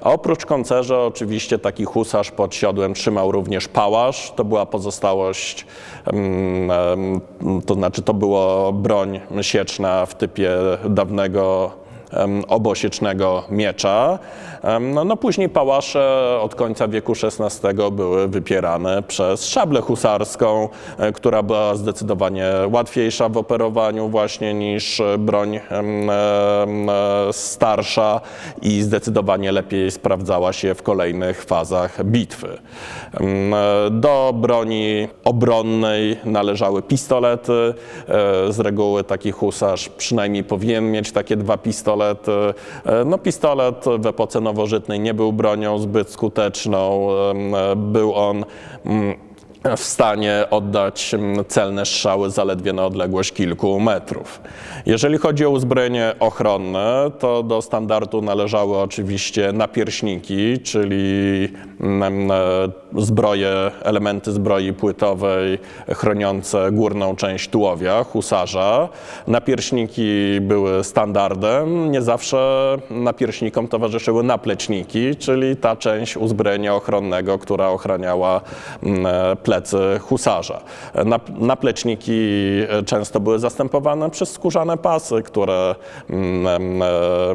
A 0.00 0.10
oprócz 0.10 0.46
koncerza 0.46 1.02
oczywiście 1.04 1.58
taki 1.58 1.84
husarz 1.84 2.30
pod 2.30 2.54
siodłem 2.54 2.94
trzymał 2.94 3.32
również 3.32 3.68
pałasz. 3.68 4.32
To 4.36 4.44
była 4.44 4.66
pozostałość, 4.66 5.66
to 7.66 7.74
znaczy 7.74 8.02
to 8.02 8.14
była 8.14 8.72
broń 8.72 9.20
sieczna 9.42 10.06
w 10.06 10.14
typie 10.14 10.50
dawnego 10.88 11.70
obosiecznego 12.48 13.44
miecza. 13.50 14.18
No, 14.80 15.04
no 15.04 15.16
później 15.16 15.48
pałasze 15.48 16.38
od 16.40 16.54
końca 16.54 16.88
wieku 16.88 17.12
XVI 17.12 17.68
były 17.92 18.28
wypierane 18.28 19.02
przez 19.02 19.46
szablę 19.46 19.80
husarską, 19.80 20.68
e, 20.98 21.12
która 21.12 21.42
była 21.42 21.74
zdecydowanie 21.74 22.46
łatwiejsza 22.72 23.28
w 23.28 23.36
operowaniu 23.36 24.08
właśnie 24.08 24.54
niż 24.54 25.00
e, 25.00 25.18
broń 25.18 25.56
e, 25.56 25.60
starsza 27.32 28.20
i 28.62 28.82
zdecydowanie 28.82 29.52
lepiej 29.52 29.90
sprawdzała 29.90 30.52
się 30.52 30.74
w 30.74 30.82
kolejnych 30.82 31.44
fazach 31.44 32.04
bitwy. 32.04 32.58
Do 33.90 34.32
broni 34.34 35.08
obronnej 35.24 36.16
należały 36.24 36.82
pistolety. 36.82 37.74
Z 38.48 38.58
reguły 38.58 39.04
taki 39.04 39.30
husarz 39.30 39.88
przynajmniej 39.88 40.44
powinien 40.44 40.90
mieć 40.90 41.12
takie 41.12 41.36
dwa 41.36 41.58
pistolety. 41.58 41.99
E, 42.04 43.04
No 43.04 43.18
pistolet 43.18 43.84
w 43.98 44.06
epoce 44.06 44.40
nowożytnej 44.40 45.00
nie 45.00 45.14
był 45.14 45.32
bronią 45.32 45.78
zbyt 45.78 46.10
skuteczną. 46.10 47.08
Em, 47.30 47.54
e, 47.54 47.76
Był 47.76 48.14
on 48.14 48.44
mm, 48.84 49.29
w 49.64 49.80
stanie 49.80 50.44
oddać 50.50 51.14
mm, 51.14 51.44
celne 51.48 51.86
strzały 51.86 52.30
zaledwie 52.30 52.72
na 52.72 52.86
odległość 52.86 53.32
kilku 53.32 53.80
metrów. 53.80 54.40
Jeżeli 54.86 55.18
chodzi 55.18 55.46
o 55.46 55.50
uzbrojenie 55.50 56.14
ochronne, 56.20 57.10
to 57.18 57.42
do 57.42 57.62
standardu 57.62 58.22
należały 58.22 58.78
oczywiście 58.78 59.52
napierśniki, 59.52 60.58
czyli 60.58 61.48
mm, 61.80 62.30
e, 62.30 62.34
zbroje, 62.96 63.70
elementy 63.82 64.32
zbroi 64.32 64.72
płytowej 64.72 65.58
chroniące 65.88 66.72
górną 66.72 67.16
część 67.16 67.48
tułowia, 67.48 68.04
husarza. 68.04 68.88
Napierśniki 69.26 70.40
były 70.40 70.84
standardem. 70.84 71.90
Nie 71.90 72.02
zawsze 72.02 72.76
napierśnikom 72.90 73.68
towarzyszyły 73.68 74.22
napleczniki, 74.22 75.16
czyli 75.16 75.56
ta 75.56 75.76
część 75.76 76.16
uzbrojenia 76.16 76.74
ochronnego, 76.74 77.38
która 77.38 77.68
ochraniała 77.68 78.40
mm, 78.82 79.06
e, 79.06 79.36
plecy 79.50 79.98
husarza. 80.00 80.60
Napleczniki 81.38 82.20
często 82.86 83.20
były 83.20 83.38
zastępowane 83.38 84.10
przez 84.10 84.32
skórzane 84.32 84.76
pasy, 84.76 85.22
które 85.22 85.74
mm, 86.10 86.82
e, 86.82 86.86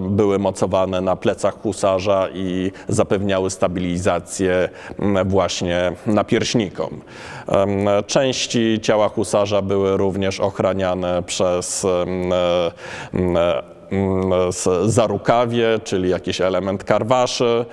były 0.01 0.39
mocowane 0.39 1.01
na 1.01 1.15
plecach 1.15 1.61
husarza 1.61 2.27
i 2.33 2.71
zapewniały 2.87 3.49
stabilizację 3.49 4.69
mm, 4.99 5.29
właśnie 5.29 5.91
napierśnikom. 6.05 7.01
Części 8.07 8.79
ciała 8.81 9.09
husarza 9.09 9.61
były 9.61 9.97
również 9.97 10.39
ochraniane 10.39 11.23
przez 11.23 11.85
e, 11.85 12.71
zarukawie, 14.85 15.79
czyli 15.83 16.09
jakiś 16.09 16.41
element 16.41 16.83
karwaszy. 16.83 17.65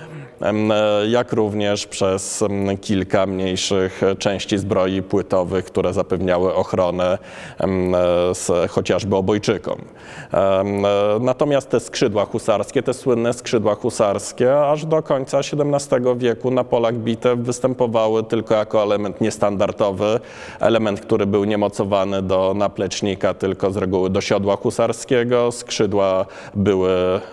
E, 0.43 1.09
jak 1.09 1.33
również 1.33 1.87
przez 1.87 2.45
kilka 2.81 3.27
mniejszych 3.27 4.01
części 4.19 4.59
zbroi 4.59 5.03
płytowych, 5.03 5.65
które 5.65 5.93
zapewniały 5.93 6.55
ochronę 6.55 7.19
z 8.33 8.71
chociażby 8.71 9.17
obojczykom. 9.17 9.79
E, 10.35 10.65
natomiast 11.21 11.71
te 11.71 11.81
skrzydła 11.81 12.25
husarskie, 12.25 12.83
te 12.83 12.95
słynne 12.95 13.33
skrzydła 13.33 13.75
husarskie, 13.75 14.67
aż 14.67 14.87
do 14.87 15.03
końca 15.03 15.39
XVII 15.39 16.17
wieku 16.17 16.51
na 16.51 16.65
polach 16.65 16.95
bitew 16.95 17.39
występowały 17.39 18.25
tylko 18.25 18.55
jako 18.55 18.83
element 18.83 19.21
niestandardowy, 19.21 20.21
element, 20.61 21.01
który 21.01 21.27
był 21.27 21.45
niemocowany 21.45 22.23
do 22.23 22.55
naplecznika, 22.57 23.35
tylko 23.35 23.71
z 23.71 23.77
reguły 23.77 24.11
do 24.11 24.21
siodła 24.21 24.57
husarskiego. 24.57 25.53
Skrzydła 25.53 26.27
były 26.55 26.91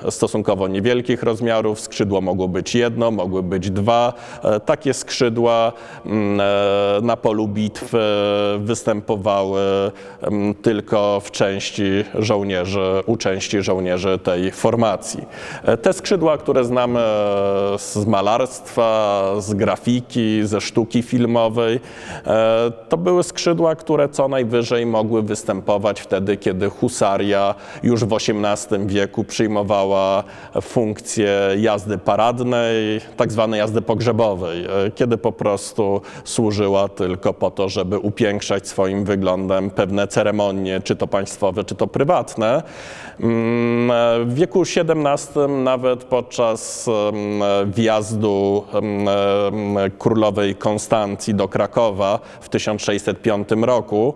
stosunkowo 0.10 0.68
niewielkich 0.68 1.24
rozmiarów, 1.24 1.80
skrzydło 1.80 2.22
mogło 2.22 2.48
być 2.48 2.76
jedno, 2.76 2.99
jedno, 3.00 3.12
mogły 3.12 3.44
być 3.44 3.72
dwa. 3.72 4.14
E, 4.44 4.60
takie 4.60 4.94
skrzydła 4.94 5.72
mm, 6.06 6.40
e, 6.40 7.02
na 7.02 7.18
polu 7.18 7.48
bitwy 7.48 8.02
występowały 8.60 9.62
mm, 10.22 10.56
tylko 10.56 11.20
w 11.20 11.32
części 11.32 11.84
żołnierzy, 12.20 13.04
u 13.06 13.18
części 13.18 13.62
żołnierzy 13.62 14.18
tej 14.18 14.52
formacji. 14.52 15.26
E, 15.64 15.78
te 15.78 15.94
skrzydła, 15.94 16.38
które 16.38 16.64
znamy 16.64 17.00
z 17.78 18.06
malarstwa, 18.08 19.24
z 19.40 19.54
grafiki, 19.54 20.42
ze 20.44 20.62
sztuki 20.62 21.02
filmowej, 21.02 21.80
to 22.90 22.98
były 22.98 23.24
skrzydła, 23.24 23.76
które 23.76 24.10
co 24.10 24.28
najwyżej 24.28 24.86
mogły 24.86 25.24
występować 25.24 26.02
wtedy, 26.02 26.38
kiedy 26.38 26.70
husaria 26.70 27.56
już 27.84 28.06
w 28.06 28.14
XVIII 28.14 28.88
wieku 28.88 29.24
przyjmowała 29.24 30.24
funkcję 30.62 31.30
jazdy 31.58 31.98
paradnej, 31.98 32.89
tak 33.18 33.32
zwanej 33.32 33.60
jazdy 33.60 33.82
pogrzebowej, 33.82 34.66
e, 34.66 34.92
kiedy 34.96 35.18
po 35.18 35.32
prostu 35.32 36.02
służyła 36.24 36.90
tylko 36.90 37.34
po 37.34 37.52
to, 37.52 37.70
żeby 37.70 38.00
upiększać 38.00 38.68
swoim 38.68 39.06
wyglądem 39.06 39.70
pewne 39.70 40.08
ceremonie, 40.08 40.82
czy 40.84 40.96
to 40.96 41.08
państwowe, 41.08 41.64
czy 41.64 41.76
to 41.76 41.88
prywatne. 41.88 42.64
Mm, 43.20 43.92
e, 43.92 44.26
w 44.26 44.34
wieku 44.34 44.62
XVII 44.62 45.54
nawet 45.64 46.04
podczas 46.04 46.90
wjazdu 47.66 48.64
królowej 49.98 50.56
Konstancji 50.56 51.36
do 51.36 51.48
Krakowa 51.48 52.20
w 52.42 52.50
1605 52.50 53.50
roku 53.62 54.14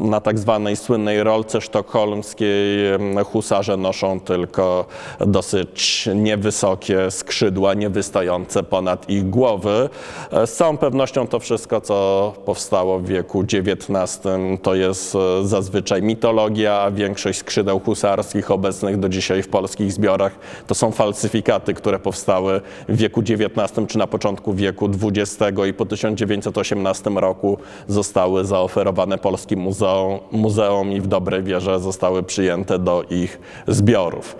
na 0.00 0.20
tak 0.20 0.38
zwanej 0.38 0.76
słynnej 0.76 1.22
rolce 1.22 1.60
sztokholmskiej 1.60 2.90
husarze 3.24 3.76
noszą 3.76 4.20
tylko 4.20 4.86
dosyć 5.20 6.08
niewysokie 6.14 7.10
skrzydła, 7.10 7.74
niewystające 7.74 8.62
ponad 8.62 9.10
ich 9.10 9.30
głowy. 9.30 9.88
E, 10.30 10.46
z 10.46 10.52
całą 10.52 10.76
pewnością 10.76 11.26
to 11.26 11.38
wszystko, 11.38 11.80
co 11.80 12.32
powstało 12.44 12.98
w 12.98 13.06
wieku 13.06 13.44
XIX, 13.52 14.20
to 14.62 14.74
jest 14.74 15.14
e, 15.14 15.18
zazwyczaj 15.46 16.02
mitologia, 16.02 16.80
a 16.80 16.90
większość 16.90 17.38
skrzydeł 17.38 17.80
husarskich 17.80 18.50
obecnych 18.50 18.98
do 18.98 19.08
dzisiaj 19.08 19.42
w 19.42 19.48
polskich 19.48 19.92
zbiorach 19.92 20.32
to 20.66 20.74
są 20.74 20.90
falsyfikaty, 20.90 21.74
które 21.74 21.98
powstały 21.98 22.60
w 22.88 22.96
wieku 22.96 23.20
XIX 23.20 23.88
czy 23.88 23.98
na 23.98 24.06
początku 24.06 24.54
wieku 24.54 24.90
XX 25.02 25.58
i 25.68 25.74
po 25.74 25.86
1918 25.86 27.10
roku 27.10 27.58
zostały 27.88 28.44
zaoferowane 28.44 29.18
polskim 29.18 29.60
muzeum 29.60 29.89
muzeum, 29.90 30.20
muzeum 30.32 30.92
i 30.92 31.00
w 31.00 31.06
dobrej 31.06 31.42
wierze 31.42 31.80
zostały 31.80 32.22
przyjęte 32.22 32.78
do 32.78 33.04
ich 33.10 33.40
zbiorów. 33.68 34.36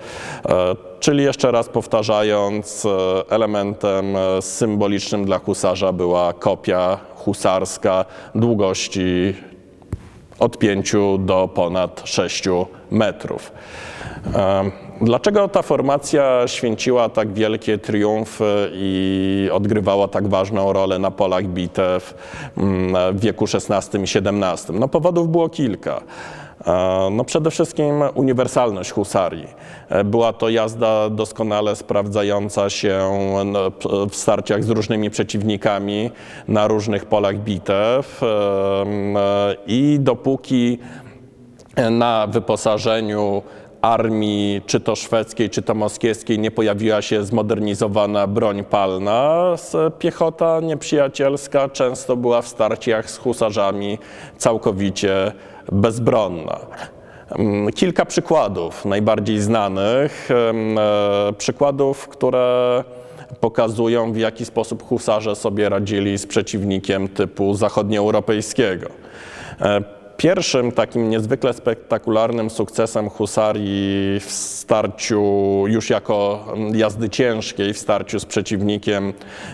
E, 0.48 0.76
czyli 1.00 1.24
jeszcze 1.24 1.50
raz 1.50 1.68
powtarzając, 1.68 2.86
e, 2.86 3.30
elementem 3.30 4.16
e, 4.16 4.42
symbolicznym 4.42 5.24
dla 5.24 5.38
husarza 5.38 5.92
była 5.92 6.32
kopia 6.32 6.98
husarska 7.14 8.04
długości 8.34 9.34
od 10.38 10.58
5 10.58 10.92
do 11.18 11.48
ponad 11.54 12.02
6 12.04 12.44
metrów. 12.90 13.52
Dlaczego 15.02 15.48
ta 15.48 15.62
formacja 15.62 16.48
święciła 16.48 17.08
tak 17.08 17.32
wielkie 17.32 17.78
triumfy 17.78 18.70
i 18.74 19.48
odgrywała 19.52 20.08
tak 20.08 20.28
ważną 20.28 20.72
rolę 20.72 20.98
na 20.98 21.10
polach 21.10 21.44
bitew 21.44 22.14
mm, 22.56 23.16
w 23.16 23.20
wieku 23.20 23.44
XVI 23.44 23.98
i 23.98 24.02
XVII? 24.02 24.78
No 24.78 24.88
powodów 24.88 25.28
było 25.28 25.48
kilka. 25.48 26.00
No 27.10 27.24
przede 27.24 27.50
wszystkim 27.50 28.02
uniwersalność 28.14 28.92
husarii. 28.92 29.46
E, 29.88 30.04
była 30.04 30.32
to 30.32 30.48
jazda 30.48 31.10
doskonale 31.10 31.76
sprawdzająca 31.76 32.70
się 32.70 33.10
no, 33.44 33.60
w 34.10 34.16
starciach 34.16 34.64
z 34.64 34.70
różnymi 34.70 35.10
przeciwnikami 35.10 36.10
na 36.48 36.68
różnych 36.68 37.04
polach 37.04 37.38
bitew 37.38 38.22
e, 38.22 38.26
i 39.66 39.98
dopóki 40.00 40.78
na 41.90 42.26
wyposażeniu 42.26 43.42
armii, 43.82 44.62
czy 44.66 44.80
to 44.80 44.96
szwedzkiej, 44.96 45.50
czy 45.50 45.62
to 45.62 45.74
moskiewskiej, 45.74 46.38
nie 46.38 46.50
pojawiła 46.50 47.02
się 47.02 47.24
zmodernizowana 47.24 48.26
broń 48.26 48.64
palna, 48.64 49.54
piechota 49.98 50.60
nieprzyjacielska 50.60 51.68
często 51.68 52.16
była 52.16 52.42
w 52.42 52.48
starciach 52.48 53.10
z 53.10 53.18
husarzami 53.18 53.98
całkowicie 54.36 55.32
bezbronna. 55.72 56.58
Mm, 57.30 57.72
kilka 57.72 58.04
przykładów, 58.04 58.84
najbardziej 58.84 59.40
znanych, 59.40 60.28
e, 60.30 61.32
przykładów, 61.32 62.08
które 62.08 62.84
pokazują, 63.40 64.12
w 64.12 64.16
jaki 64.16 64.44
sposób 64.44 64.82
husarze 64.82 65.36
sobie 65.36 65.68
radzili 65.68 66.18
z 66.18 66.26
przeciwnikiem 66.26 67.08
typu 67.08 67.54
zachodnioeuropejskiego. 67.54 68.86
Pierwszym 70.20 70.72
takim 70.72 71.10
niezwykle 71.10 71.52
spektakularnym 71.52 72.50
sukcesem 72.50 73.10
husarii 73.10 74.20
w 74.20 74.30
starciu 74.30 75.22
już 75.66 75.90
jako 75.90 76.46
jazdy 76.74 77.08
ciężkiej, 77.08 77.74
w 77.74 77.78
starciu 77.78 78.20
z 78.20 78.24
przeciwnikiem, 78.24 79.12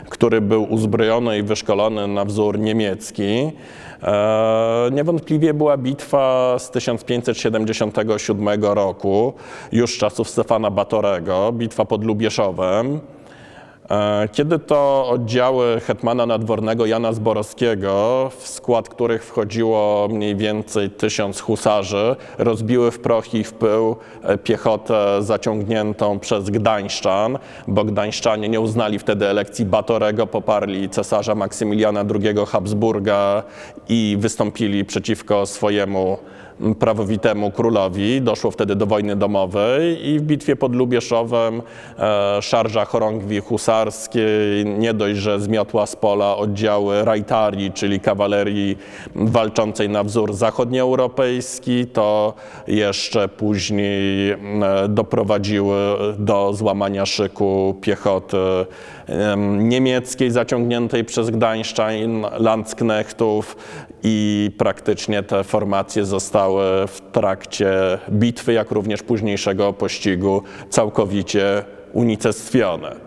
który 0.09 0.41
był 0.41 0.65
uzbrojony 0.65 1.39
i 1.39 1.43
wyszkolony 1.43 2.07
na 2.07 2.25
wzór 2.25 2.59
niemiecki, 2.59 3.53
e, 4.03 4.91
niewątpliwie 4.93 5.55
była 5.55 5.77
bitwa 5.77 6.57
z 6.59 6.71
1577 6.71 8.75
roku, 8.75 9.33
już 9.73 9.99
czasów 9.99 10.31
Stefana 10.31 10.71
Batorego, 10.71 11.53
bitwa 11.53 11.85
pod 11.85 12.05
Lubieszowem. 12.05 13.01
E, 13.91 14.29
kiedy 14.33 14.59
to 14.59 15.09
oddziały 15.09 15.81
hetmana 15.81 16.27
nadwornego 16.27 16.87
Jana 16.87 17.13
Zborowskiego, 17.13 18.31
w 18.39 18.49
skład 18.49 18.89
których 18.89 19.25
wchodziło 19.25 20.09
mniej 20.11 20.37
więcej 20.37 20.91
tysiąc 20.91 21.41
husarzy, 21.41 22.17
rozbiły 22.39 22.91
w 22.91 22.99
proch 23.01 23.35
i 23.35 23.45
w 23.45 23.53
pył 23.53 23.97
e, 24.23 24.39
piechotę 24.39 25.23
zaciągniętą 25.23 26.19
przez 26.19 26.51
Gdańszczan, 26.51 27.39
bo 27.69 27.85
Gdańszczanie 27.85 28.49
nie 28.49 28.61
uznali 28.61 28.99
wtedy 28.99 29.27
elekcji 29.27 29.65
Batorego, 29.65 30.27
poparli 30.27 30.89
cesarza 30.89 31.35
Maksymiliana 31.35 32.05
II 32.15 32.37
Habsburga 32.47 33.43
i 33.89 34.17
wystąpili 34.21 34.85
przeciwko 34.85 35.47
swojemu 35.47 36.19
prawowitemu 36.79 37.51
królowi. 37.51 38.23
Doszło 38.23 38.51
wtedy 38.51 38.77
do 38.77 38.87
wojny 38.87 39.17
domowej 39.17 40.09
i 40.09 40.19
w 40.19 40.23
bitwie 40.23 40.57
pod 40.57 40.75
Lubieszowem 40.75 41.63
e, 41.99 42.43
szarża 42.43 42.85
chorągwi 42.85 43.41
husarskiej 43.41 44.65
nie 44.65 44.95
dość, 44.95 45.19
że 45.19 45.41
zmiotła 45.41 45.87
z 45.87 45.97
pola 45.97 46.37
oddziały 46.37 47.05
rajtarii, 47.05 47.73
czyli 47.73 48.01
kawalerii 48.01 48.79
walczącej 49.15 49.89
na 49.89 50.05
wzór 50.05 50.35
zachodnioeuropejski, 50.35 51.87
to 51.87 52.35
jeszcze 52.67 53.29
później 53.29 54.31
e, 54.31 54.39
doprowadziły 54.89 55.77
do 56.19 56.53
złamania 56.53 57.07
szyku 57.07 57.77
piechoty 57.81 58.37
niemieckiej 59.59 60.31
zaciągniętej 60.31 61.05
przez 61.05 61.31
Gdańszczyn, 61.31 62.27
Landsknechtów 62.39 63.57
i 64.03 64.51
praktycznie 64.59 65.23
te 65.23 65.45
formacje 65.45 66.05
zostały 66.05 66.87
w 66.87 67.01
trakcie 67.13 67.99
bitwy, 68.11 68.53
jak 68.53 68.71
również 68.71 69.03
późniejszego 69.03 69.73
pościgu 69.73 70.43
całkowicie 70.71 71.65
unicestwione. 71.93 73.07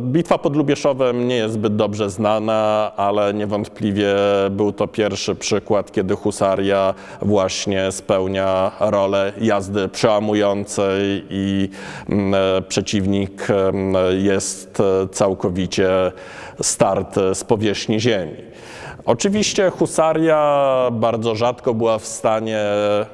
Bitwa 0.00 0.38
pod 0.38 0.56
Lubieszowem 0.56 1.28
nie 1.28 1.36
jest 1.36 1.54
zbyt 1.54 1.76
dobrze 1.76 2.10
znana, 2.10 2.92
ale 2.96 3.34
niewątpliwie 3.34 4.14
był 4.50 4.72
to 4.72 4.86
pierwszy 4.86 5.34
przykład, 5.34 5.92
kiedy 5.92 6.16
husaria 6.16 6.94
właśnie 7.22 7.92
spełnia 7.92 8.72
rolę 8.80 9.32
jazdy 9.40 9.88
przełamującej 9.88 11.24
i 11.30 11.68
przeciwnik 12.68 13.46
jest 14.18 14.82
całkowicie 15.12 16.12
starty 16.62 17.34
z 17.34 17.44
powierzchni 17.44 18.00
ziemi. 18.00 18.47
Oczywiście 19.08 19.70
husaria 19.70 20.88
bardzo 20.92 21.34
rzadko 21.34 21.74
była 21.74 21.98
w 21.98 22.06
stanie 22.06 22.60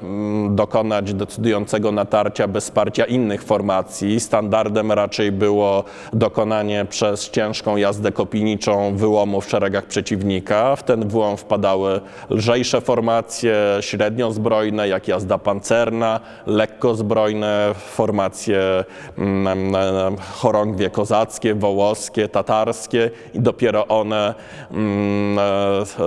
mm, 0.03 0.55
dokonać 0.55 1.13
decydującego 1.13 1.91
natarcia 1.91 2.47
bez 2.47 2.63
wsparcia 2.63 3.05
innych 3.05 3.43
formacji. 3.43 4.19
Standardem 4.19 4.91
raczej 4.91 5.31
było 5.31 5.83
dokonanie 6.13 6.85
przez 6.89 7.29
ciężką 7.29 7.77
jazdę 7.77 8.11
kopiniczą 8.11 8.95
wyłomu 8.95 9.41
w 9.41 9.49
szeregach 9.49 9.85
przeciwnika. 9.85 10.75
W 10.75 10.83
ten 10.83 11.07
wyłom 11.07 11.37
wpadały 11.37 12.01
lżejsze 12.29 12.81
formacje, 12.81 13.55
średnio 13.81 14.31
zbrojne, 14.31 14.87
jak 14.87 15.07
jazda 15.07 15.37
pancerna, 15.37 16.19
lekko 16.47 16.95
zbrojne 16.95 17.71
formacje 17.75 18.83
mm, 19.17 19.75
mm, 19.75 20.15
chorągwie 20.17 20.89
kozackie, 20.89 21.55
wołoskie, 21.55 22.29
tatarskie 22.29 23.11
i 23.33 23.39
dopiero 23.39 23.87
one 23.87 24.33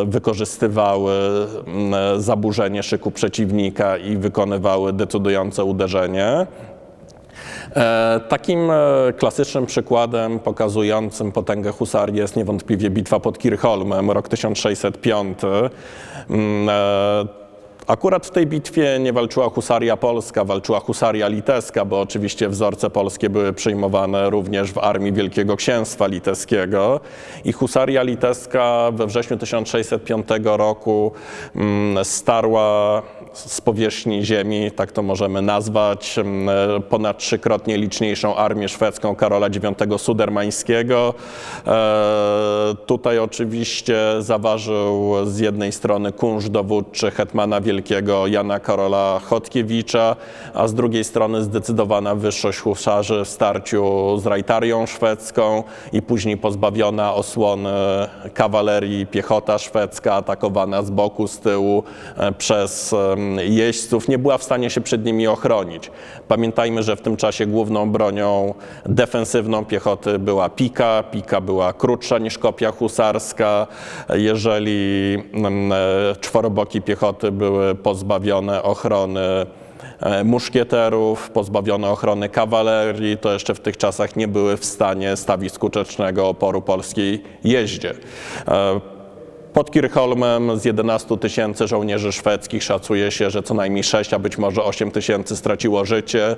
wykorzystywały 0.04 1.12
mm, 1.66 2.20
zaburzenie 2.20 2.82
szyku 2.82 3.10
przeciwnika 3.10 3.96
i 3.96 4.16
wykonywały 4.16 4.92
decydujące 4.92 5.64
uderzenie. 5.64 6.46
E, 7.76 8.20
takim 8.28 8.70
e, 8.70 8.74
klasycznym 9.18 9.66
przykładem 9.66 10.38
pokazującym 10.38 11.32
potęgę 11.32 11.72
husarii 11.72 12.16
jest 12.16 12.36
niewątpliwie 12.36 12.90
bitwa 12.90 13.20
pod 13.20 13.38
Kirchholmem, 13.38 14.10
rok 14.10 14.28
1605. 14.28 15.38
Akurat 17.88 18.26
w 18.26 18.30
tej 18.30 18.46
bitwie 18.46 18.98
nie 19.00 19.12
walczyła 19.12 19.50
husaria 19.50 19.96
polska, 19.96 20.44
walczyła 20.44 20.80
husaria 20.80 21.28
litewska, 21.28 21.84
bo 21.84 22.00
oczywiście 22.00 22.48
wzorce 22.48 22.90
polskie 22.90 23.30
były 23.30 23.52
przyjmowane 23.52 24.30
również 24.30 24.72
w 24.72 24.78
armii 24.78 25.12
Wielkiego 25.12 25.56
Księstwa 25.56 26.06
Litewskiego. 26.06 27.00
I 27.44 27.52
husaria 27.52 28.02
litewska 28.02 28.90
we 28.92 29.06
wrześniu 29.06 29.36
1605 29.36 30.28
roku 30.44 31.12
mm, 31.56 32.04
starła 32.04 33.02
z 33.46 33.60
powierzchni 33.60 34.24
ziemi, 34.24 34.70
tak 34.70 34.92
to 34.92 35.02
możemy 35.02 35.42
nazwać, 35.42 36.16
ponad 36.88 37.18
trzykrotnie 37.18 37.78
liczniejszą 37.78 38.36
armię 38.36 38.68
szwedzką 38.68 39.16
Karola 39.16 39.46
IX 39.46 40.02
Sudermańskiego. 40.02 41.14
E, 41.66 42.74
tutaj 42.86 43.18
oczywiście 43.18 43.96
zaważył 44.18 45.14
z 45.24 45.38
jednej 45.38 45.72
strony 45.72 46.12
kunsz 46.12 46.48
dowódczy 46.48 47.10
hetmana 47.10 47.60
Wielkiego 47.60 48.26
Jana 48.26 48.60
Karola 48.60 49.20
Chodkiewicza, 49.24 50.16
a 50.54 50.68
z 50.68 50.74
drugiej 50.74 51.04
strony 51.04 51.42
zdecydowana 51.42 52.14
wyższość 52.14 52.58
husarzy 52.58 53.24
w 53.24 53.28
starciu 53.28 54.16
z 54.18 54.26
rajtarią 54.26 54.86
szwedzką 54.86 55.62
i 55.92 56.02
później 56.02 56.36
pozbawiona 56.36 57.14
osłony 57.14 57.70
kawalerii 58.34 59.06
piechota 59.06 59.58
szwedzka 59.58 60.14
atakowana 60.14 60.82
z 60.82 60.90
boku, 60.90 61.28
z 61.28 61.38
tyłu 61.38 61.82
e, 62.16 62.32
przez 62.32 62.94
jeźdźców, 63.36 64.08
nie 64.08 64.18
była 64.18 64.38
w 64.38 64.42
stanie 64.42 64.70
się 64.70 64.80
przed 64.80 65.04
nimi 65.04 65.26
ochronić. 65.26 65.90
Pamiętajmy, 66.28 66.82
że 66.82 66.96
w 66.96 67.00
tym 67.00 67.16
czasie 67.16 67.46
główną 67.46 67.90
bronią 67.90 68.54
defensywną 68.86 69.64
piechoty 69.64 70.18
była 70.18 70.48
pika. 70.48 71.02
Pika 71.02 71.40
była 71.40 71.72
krótsza 71.72 72.18
niż 72.18 72.38
kopia 72.38 72.72
husarska. 72.72 73.66
Jeżeli 74.14 75.14
mm, 75.32 75.72
e, 75.72 75.76
czworoboki 76.20 76.82
piechoty 76.82 77.32
były 77.32 77.74
pozbawione 77.74 78.62
ochrony 78.62 79.46
e, 80.00 80.24
muszkieterów, 80.24 81.30
pozbawione 81.30 81.90
ochrony 81.90 82.28
kawalerii, 82.28 83.18
to 83.18 83.32
jeszcze 83.32 83.54
w 83.54 83.60
tych 83.60 83.76
czasach 83.76 84.16
nie 84.16 84.28
były 84.28 84.56
w 84.56 84.64
stanie 84.64 85.16
stawić 85.16 85.52
skutecznego 85.52 86.28
oporu 86.28 86.62
polskiej 86.62 87.22
jeździe. 87.44 87.94
E, 89.48 89.52
pod 89.52 89.70
Kirchholmem 89.70 90.58
z 90.58 90.64
11 90.64 91.18
tysięcy 91.18 91.66
żołnierzy 91.66 92.12
szwedzkich 92.12 92.62
szacuje 92.62 93.10
się, 93.10 93.30
że 93.30 93.42
co 93.42 93.54
najmniej 93.54 93.84
6, 93.84 94.14
a 94.14 94.18
być 94.18 94.38
może 94.38 94.64
8 94.64 94.90
tysięcy 94.90 95.36
straciło 95.36 95.84
życie. 95.84 96.36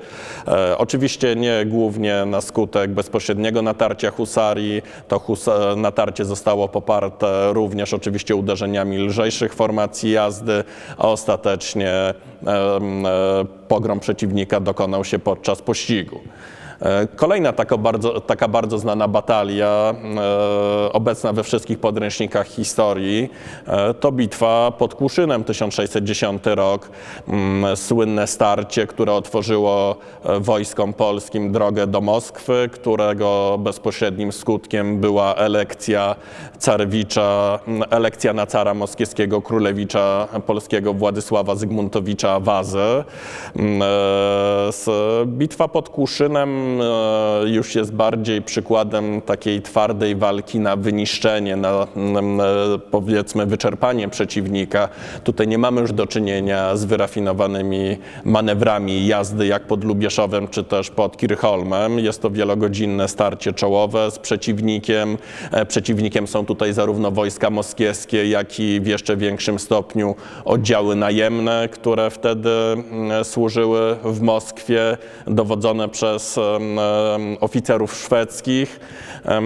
E, 0.48 0.78
oczywiście 0.78 1.36
nie 1.36 1.66
głównie 1.66 2.24
na 2.26 2.40
skutek 2.40 2.90
bezpośredniego 2.90 3.62
natarcia 3.62 4.10
husarii. 4.10 4.82
To 5.08 5.18
hus 5.18 5.46
natarcie 5.76 6.24
zostało 6.24 6.68
poparte 6.68 7.52
również 7.52 7.94
oczywiście 7.94 8.36
uderzeniami 8.36 8.98
lżejszych 8.98 9.54
formacji 9.54 10.10
jazdy, 10.10 10.64
a 10.98 11.08
ostatecznie 11.08 11.90
e, 11.90 12.14
e, 12.46 12.80
pogrom 13.68 14.00
przeciwnika 14.00 14.60
dokonał 14.60 15.04
się 15.04 15.18
podczas 15.18 15.62
pościgu. 15.62 16.20
E, 16.82 17.06
kolejna 17.16 17.52
taka 17.52 17.76
bardzo, 17.76 18.20
taka 18.20 18.48
bardzo 18.48 18.78
znana 18.78 19.08
batalia, 19.08 19.94
e, 20.86 20.92
obecna 20.92 21.32
we 21.32 21.42
wszystkich 21.42 21.78
podręcznikach 21.78 22.46
historii, 22.46 23.30
e, 23.66 23.94
to 23.94 24.12
bitwa 24.12 24.72
pod 24.78 24.94
Kłuszynem 24.94 25.44
1610 25.44 26.42
rok. 26.54 26.90
Mm, 27.28 27.76
słynne 27.76 28.26
starcie, 28.26 28.86
które 28.86 29.12
otworzyło 29.12 29.96
wojskom 30.40 30.92
polskim 30.92 31.52
drogę 31.52 31.86
do 31.86 32.00
Moskwy, 32.00 32.68
którego 32.72 33.58
bezpośrednim 33.58 34.32
skutkiem 34.32 35.00
była 35.00 35.34
elekcja 35.34 36.16
carewicza, 36.58 37.58
elekcja 37.90 38.32
na 38.32 38.46
cara 38.46 38.74
moskiewskiego 38.74 39.42
królewicza 39.42 40.28
polskiego 40.46 40.94
Władysława 40.94 41.54
Zygmuntowicza 41.54 42.40
Wazy. 42.40 43.04
Mm, 43.56 43.82
bitwa 45.26 45.68
pod 45.68 45.88
Kłuszynem 45.88 46.69
E, 46.80 47.48
już 47.48 47.74
jest 47.74 47.92
bardziej 47.92 48.42
przykładem 48.42 49.22
takiej 49.22 49.62
twardej 49.62 50.16
walki 50.16 50.60
na 50.60 50.76
wyniszczenie, 50.76 51.56
na, 51.56 51.86
powiedzmy 52.90 53.46
wyczerpanie 53.46 54.08
przeciwnika. 54.08 54.88
Tutaj 55.24 55.48
nie 55.48 55.58
mamy 55.58 55.80
już 55.80 55.92
do 55.92 56.06
czynienia 56.06 56.76
z 56.76 56.84
wyrafinowanymi 56.84 57.96
manewrami 58.24 59.06
jazdy 59.06 59.46
jak 59.46 59.66
pod 59.66 59.84
Lubieszowem 59.84 60.48
czy 60.48 60.64
też 60.64 60.90
pod 60.90 61.16
Kirchholmem. 61.16 61.98
Jest 61.98 62.22
to 62.22 62.30
wielogodzinne 62.30 63.08
starcie 63.08 63.52
czołowe 63.52 64.10
z 64.10 64.18
przeciwnikiem. 64.18 65.18
E, 65.52 65.66
przeciwnikiem 65.66 66.26
są 66.26 66.46
tutaj 66.46 66.72
zarówno 66.72 67.10
wojska 67.10 67.50
moskiewskie, 67.50 68.28
jak 68.28 68.60
i 68.60 68.80
w 68.80 68.86
jeszcze 68.86 69.16
większym 69.16 69.58
stopniu 69.58 70.14
oddziały 70.44 70.96
najemne, 70.96 71.68
które 71.72 72.10
wtedy 72.10 72.50
mm, 72.50 73.24
służyły 73.24 73.96
w 74.04 74.20
Moskwie, 74.20 74.96
dowodzone 75.26 75.88
przez 75.88 76.38
oficerów 77.40 77.94
szwedzkich. 77.94 78.80
E, 79.24 79.40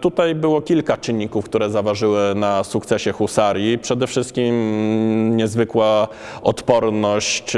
tutaj 0.00 0.34
było 0.34 0.62
kilka 0.62 0.96
czynników, 0.96 1.44
które 1.44 1.70
zaważyły 1.70 2.34
na 2.34 2.64
sukcesie 2.64 3.12
husarii. 3.12 3.78
Przede 3.78 4.06
wszystkim 4.06 4.52
niezwykła 5.36 6.08
odporność 6.42 7.56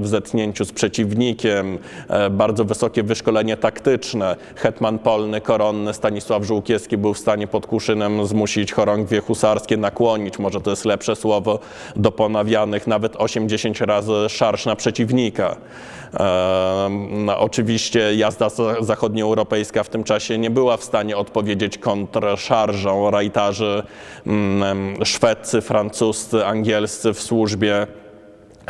w 0.00 0.06
zetknięciu 0.06 0.64
z 0.64 0.72
przeciwnikiem, 0.72 1.78
e, 2.08 2.30
bardzo 2.30 2.64
wysokie 2.64 3.02
wyszkolenie 3.02 3.56
taktyczne. 3.56 4.36
Hetman 4.56 4.98
polny, 4.98 5.40
koronny 5.40 5.94
Stanisław 5.94 6.44
Żółkiewski 6.44 6.98
był 6.98 7.14
w 7.14 7.18
stanie 7.18 7.46
pod 7.46 7.66
Kuszynem 7.66 8.26
zmusić 8.26 8.72
chorągwie 8.72 9.20
husarskie 9.20 9.76
nakłonić, 9.76 10.38
może 10.38 10.60
to 10.60 10.70
jest 10.70 10.84
lepsze 10.84 11.16
słowo, 11.16 11.58
do 11.96 12.12
ponawianych 12.12 12.86
nawet 12.86 13.16
8-10 13.16 13.86
razy 13.86 14.12
szarż 14.28 14.66
na 14.66 14.76
przeciwnika. 14.76 15.56
E, 16.14 17.36
oczywiście 17.38 17.95
oczywiście 17.96 18.16
jazda 18.18 18.48
za- 18.48 18.82
zachodnioeuropejska 18.82 19.82
w 19.82 19.88
tym 19.88 20.04
czasie 20.04 20.38
nie 20.38 20.50
była 20.50 20.76
w 20.76 20.84
stanie 20.84 21.16
odpowiedzieć 21.16 21.78
kontrszarżą 21.78 23.10
rajtarzy 23.10 23.82
mm, 24.26 25.04
szwedzcy, 25.04 25.60
francuscy, 25.60 26.46
angielscy 26.46 27.12
w 27.14 27.20
służbie 27.20 27.86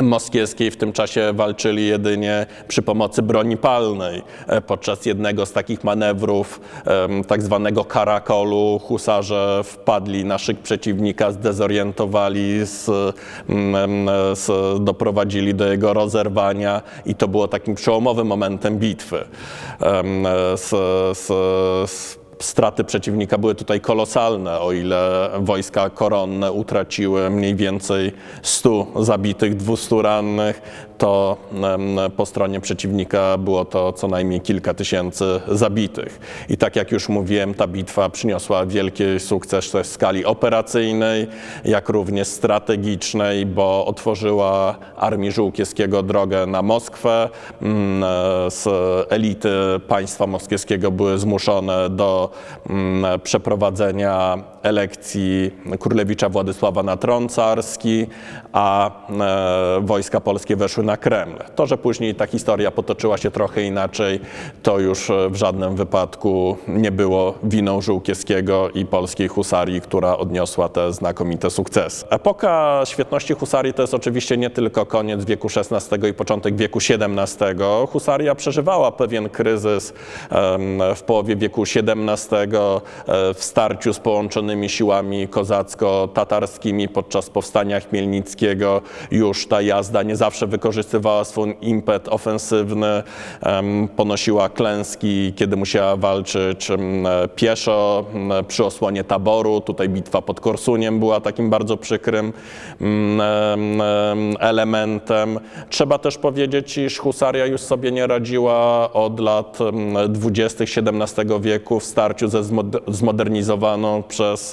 moskiewskiej 0.01 0.71
w 0.71 0.77
tym 0.77 0.93
czasie 0.93 1.33
walczyli 1.33 1.87
jedynie 1.87 2.45
przy 2.67 2.81
pomocy 2.81 3.21
broni 3.21 3.57
palnej. 3.57 4.21
E, 4.47 4.61
Podczas 4.61 5.05
jednego 5.05 5.45
z 5.45 5.51
takich 5.51 5.83
manewrów, 5.83 6.61
tak 7.27 7.41
zwanego 7.41 7.85
karakolu, 7.85 8.79
husarze 8.83 9.61
wpadli 9.63 10.25
na 10.25 10.37
szyk 10.37 10.59
przeciwnika, 10.59 11.31
zdezorientowali, 11.31 12.65
z, 12.65 12.89
mm, 13.49 14.09
z, 14.35 14.49
doprowadzili 14.83 15.55
do 15.55 15.71
jego 15.71 15.93
rozerwania 15.93 16.81
i 17.05 17.15
to 17.15 17.27
było 17.27 17.47
takim 17.47 17.75
przełomowym 17.75 18.27
momentem 18.27 18.77
bitwy. 18.77 19.25
Z, 20.55 20.69
z, 21.17 22.26
Straty 22.39 22.83
przeciwnika 22.83 23.37
były 23.37 23.55
tutaj 23.55 23.81
kolosalne, 23.81 24.59
o 24.59 24.71
ile 24.71 25.29
wojska 25.39 25.89
koronne 25.89 26.51
utraciły 26.51 27.29
mniej 27.29 27.55
więcej 27.55 28.11
100 28.41 29.03
zabitych, 29.03 29.55
200 29.55 30.01
rannych, 30.01 30.61
to 30.97 31.37
po 32.17 32.25
stronie 32.25 32.61
przeciwnika 32.61 33.37
było 33.37 33.65
to 33.65 33.93
co 33.93 34.07
najmniej 34.07 34.41
kilka 34.41 34.73
tysięcy 34.73 35.41
zabitych. 35.47 36.19
I 36.49 36.57
tak 36.57 36.75
jak 36.75 36.91
już 36.91 37.09
mówiłem, 37.09 37.53
ta 37.53 37.67
bitwa 37.67 38.09
przyniosła 38.09 38.65
wielki 38.65 39.03
sukces 39.19 39.65
w 39.65 39.85
skali 39.87 40.25
operacyjnej, 40.25 41.27
jak 41.65 41.89
również 41.89 42.27
strategicznej, 42.27 43.45
bo 43.45 43.85
otworzyła 43.85 44.77
armii 44.97 45.31
Żółkiewskiego 45.31 46.03
drogę 46.03 46.45
na 46.45 46.61
Moskwę. 46.61 47.29
Mm, 47.61 48.03
Z 48.51 48.67
elity 49.09 49.49
państwa 49.87 50.27
moskiewskiego 50.27 50.91
były 50.91 51.17
zmuszone 51.17 51.89
do 51.89 52.29
mm, 52.69 53.19
przeprowadzenia 53.19 54.37
elekcji 54.67 55.51
królewicza 55.79 56.29
Władysława 56.29 56.83
na 56.83 56.97
tron 56.97 57.29
carski, 57.29 58.07
a 58.53 58.91
e, 59.09 59.81
wojska 59.81 60.21
polskie 60.21 60.55
weszły 60.55 60.83
na 60.83 60.97
Kreml. 60.97 61.37
To, 61.55 61.65
że 61.65 61.77
później 61.77 62.15
ta 62.15 62.27
historia 62.27 62.71
potoczyła 62.71 63.17
się 63.17 63.31
trochę 63.31 63.63
inaczej, 63.63 64.19
to 64.63 64.79
już 64.79 65.09
e, 65.09 65.29
w 65.29 65.35
żadnym 65.35 65.75
wypadku 65.75 66.57
nie 66.67 66.91
było 66.91 67.33
winą 67.43 67.81
Żółkiewskiego 67.81 68.69
i 68.69 68.85
polskiej 68.85 69.27
husarii, 69.27 69.81
która 69.81 70.17
odniosła 70.17 70.69
te 70.69 70.93
znakomite 70.93 71.49
sukcesy. 71.49 72.05
Epoka 72.09 72.81
świetności 72.85 73.33
husarii 73.33 73.73
to 73.73 73.81
jest 73.81 73.93
oczywiście 73.93 74.37
nie 74.37 74.49
tylko 74.49 74.85
koniec 74.85 75.25
wieku 75.25 75.47
XVI 75.71 76.09
i 76.09 76.13
początek 76.13 76.55
wieku 76.55 76.79
XVII. 76.79 77.47
Husaria 77.89 78.35
przeżywała 78.35 78.91
pewien 78.91 79.29
kryzys 79.29 79.93
w 80.95 81.01
połowie 81.01 81.35
wieku 81.35 81.63
XVII 81.63 82.57
e, 82.57 83.33
w 83.33 83.43
starciu 83.43 83.93
z 83.93 83.99
połączonymi 83.99 84.56
siłami 84.65 85.27
kozacko-tatarskimi 85.27 86.87
podczas 86.87 87.29
powstania 87.29 87.79
Chmielnickiego. 87.79 88.81
Już 89.11 89.47
ta 89.47 89.61
jazda 89.61 90.03
nie 90.03 90.15
zawsze 90.15 90.47
wykorzystywała 90.47 91.23
swój 91.23 91.55
impet 91.61 92.07
ofensywny, 92.07 93.03
ponosiła 93.95 94.49
klęski, 94.49 95.33
kiedy 95.35 95.55
musiała 95.55 95.95
walczyć 95.95 96.67
pieszo 97.35 98.05
przy 98.47 98.65
osłonie 98.65 99.03
taboru. 99.03 99.61
Tutaj 99.61 99.89
bitwa 99.89 100.21
pod 100.21 100.39
Korsuniem 100.39 100.99
była 100.99 101.19
takim 101.21 101.49
bardzo 101.49 101.77
przykrym 101.77 102.33
em, 102.81 103.21
em, 103.81 103.81
elementem. 104.39 105.39
Trzeba 105.69 105.97
też 105.97 106.17
powiedzieć, 106.17 106.77
iż 106.77 106.97
husaria 106.99 107.45
już 107.45 107.61
sobie 107.61 107.91
nie 107.91 108.07
radziła 108.07 108.93
od 108.93 109.19
lat 109.19 109.57
em, 109.61 109.97
20. 110.13 110.63
XVII 110.63 111.39
wieku 111.41 111.79
w 111.79 111.83
starciu 111.83 112.27
ze 112.27 112.41
zmod- 112.41 112.81
zmodernizowaną 112.87 114.03
przez 114.03 114.46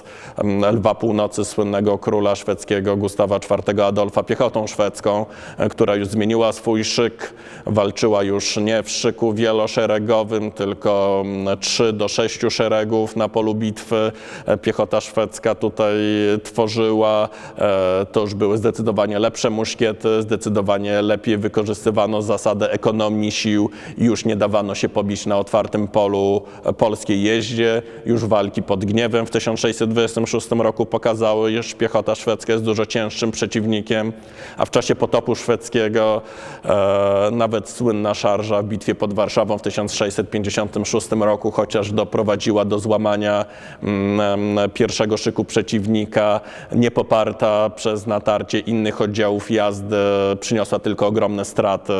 Lwa 0.72 0.94
Północy 0.94 1.44
słynnego 1.44 1.98
króla 1.98 2.36
szwedzkiego 2.36 2.96
Gustawa 2.96 3.36
IV 3.36 3.84
Adolfa 3.84 4.22
piechotą 4.22 4.66
szwedzką, 4.66 5.26
e, 5.58 5.68
która 5.68 5.94
już 5.94 6.08
zmieniła 6.08 6.52
swój 6.52 6.84
szyk, 6.84 7.34
walczyła 7.66 8.22
już 8.22 8.56
nie 8.56 8.82
w 8.82 8.90
szyku 8.90 9.32
wieloszeregowym, 9.34 10.50
tylko 10.50 11.24
3 11.60 11.92
do 11.92 12.08
6 12.08 12.40
szeregów 12.50 13.16
na 13.16 13.28
polu 13.28 13.54
bitwy. 13.54 14.12
E, 14.46 14.56
Piechota 14.56 15.00
szwedzka 15.00 15.54
tutaj 15.54 15.94
tworzyła, 16.42 17.28
e, 17.58 18.06
to 18.12 18.20
już 18.20 18.34
były 18.34 18.58
zdecydowanie 18.58 19.18
lepsze 19.18 19.50
muszkiety, 19.50 20.22
zdecydowanie 20.22 21.02
lepiej 21.02 21.38
wykorzystywano 21.38 22.22
zasadę 22.22 22.72
ekonomii 22.72 23.32
sił 23.32 23.70
już 23.98 24.24
nie 24.24 24.36
dawano 24.36 24.74
się 24.74 24.88
pobić 24.88 25.26
na 25.26 25.38
otwartym 25.38 25.88
polu 25.88 26.42
polskiej 26.78 27.22
jeździe. 27.22 27.82
Już 28.06 28.24
walki 28.24 28.62
pod 28.62 28.84
Gniewem 28.84 29.26
w 29.26 29.30
1626 29.74 30.50
roku 30.50 30.86
pokazały, 30.86 31.52
iż 31.52 31.74
piechota 31.74 32.14
szwedzka 32.14 32.52
jest 32.52 32.64
dużo 32.64 32.86
cięższym 32.86 33.30
przeciwnikiem, 33.30 34.12
a 34.56 34.64
w 34.64 34.70
czasie 34.70 34.94
potopu 34.94 35.34
szwedzkiego 35.34 36.22
e, 36.64 37.28
nawet 37.32 37.68
słynna 37.68 38.14
szarża 38.14 38.62
w 38.62 38.64
bitwie 38.64 38.94
pod 38.94 39.14
Warszawą 39.14 39.58
w 39.58 39.62
1656 39.62 41.08
roku 41.10 41.50
chociaż 41.50 41.92
doprowadziła 41.92 42.64
do 42.64 42.78
złamania 42.78 43.44
mm, 43.82 44.58
em, 44.58 44.70
pierwszego 44.70 45.16
szyku 45.16 45.44
przeciwnika, 45.44 46.40
nie 46.72 46.90
poparta 46.90 47.70
przez 47.70 48.06
natarcie 48.06 48.58
innych 48.58 49.00
oddziałów 49.00 49.50
jazdy, 49.50 49.96
przyniosła 50.40 50.78
tylko 50.78 51.06
ogromne 51.06 51.44
straty 51.44 51.92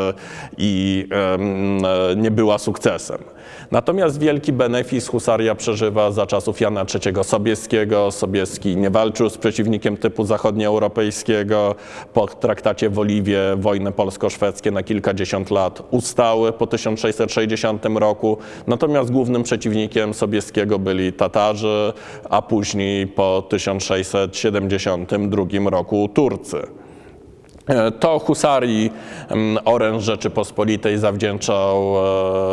i 0.59 1.07
em, 1.11 1.85
e, 1.85 2.17
nie 2.17 2.31
była 2.31 2.59
sukcesem. 2.59 3.34
Natomiast 3.71 4.21
wielki 4.21 4.53
benefis 4.53 5.09
husaria 5.09 5.55
przeżywa 5.55 6.13
za 6.13 6.27
czasów 6.27 6.61
Jana 6.61 6.87
III 6.95 7.25
Sobieskiego. 7.25 8.11
Sobieski 8.11 8.77
nie 8.77 8.91
walczył 8.91 9.31
z 9.31 9.39
przeciwnikiem 9.39 9.97
typu 9.97 10.25
zachodnioeuropejskiego. 10.25 11.75
Po 12.13 12.27
traktacie 12.27 12.91
w 12.91 12.99
Oliwie 12.99 13.41
wojny 13.57 13.93
polsko-szwedzkie 13.93 14.71
na 14.71 14.83
kilkadziesiąt 14.83 15.51
lat 15.51 15.83
ustały 15.91 16.53
po 16.53 16.67
1660 16.67 17.85
roku. 17.85 18.39
Natomiast 18.67 19.11
głównym 19.11 19.43
przeciwnikiem 19.43 20.15
Sobieskiego 20.15 20.79
byli 20.79 21.13
Tatarzy, 21.13 21.93
a 22.31 22.43
później 22.43 23.07
po 23.07 23.43
1672 23.49 25.71
roku 25.71 26.09
Turcy. 26.15 26.84
E, 27.69 27.91
To 27.91 28.19
husarii 28.19 28.93
em, 29.29 29.59
oręż 29.65 30.05
Rzeczypospolitej 30.05 30.99
zawdzięczał 30.99 31.95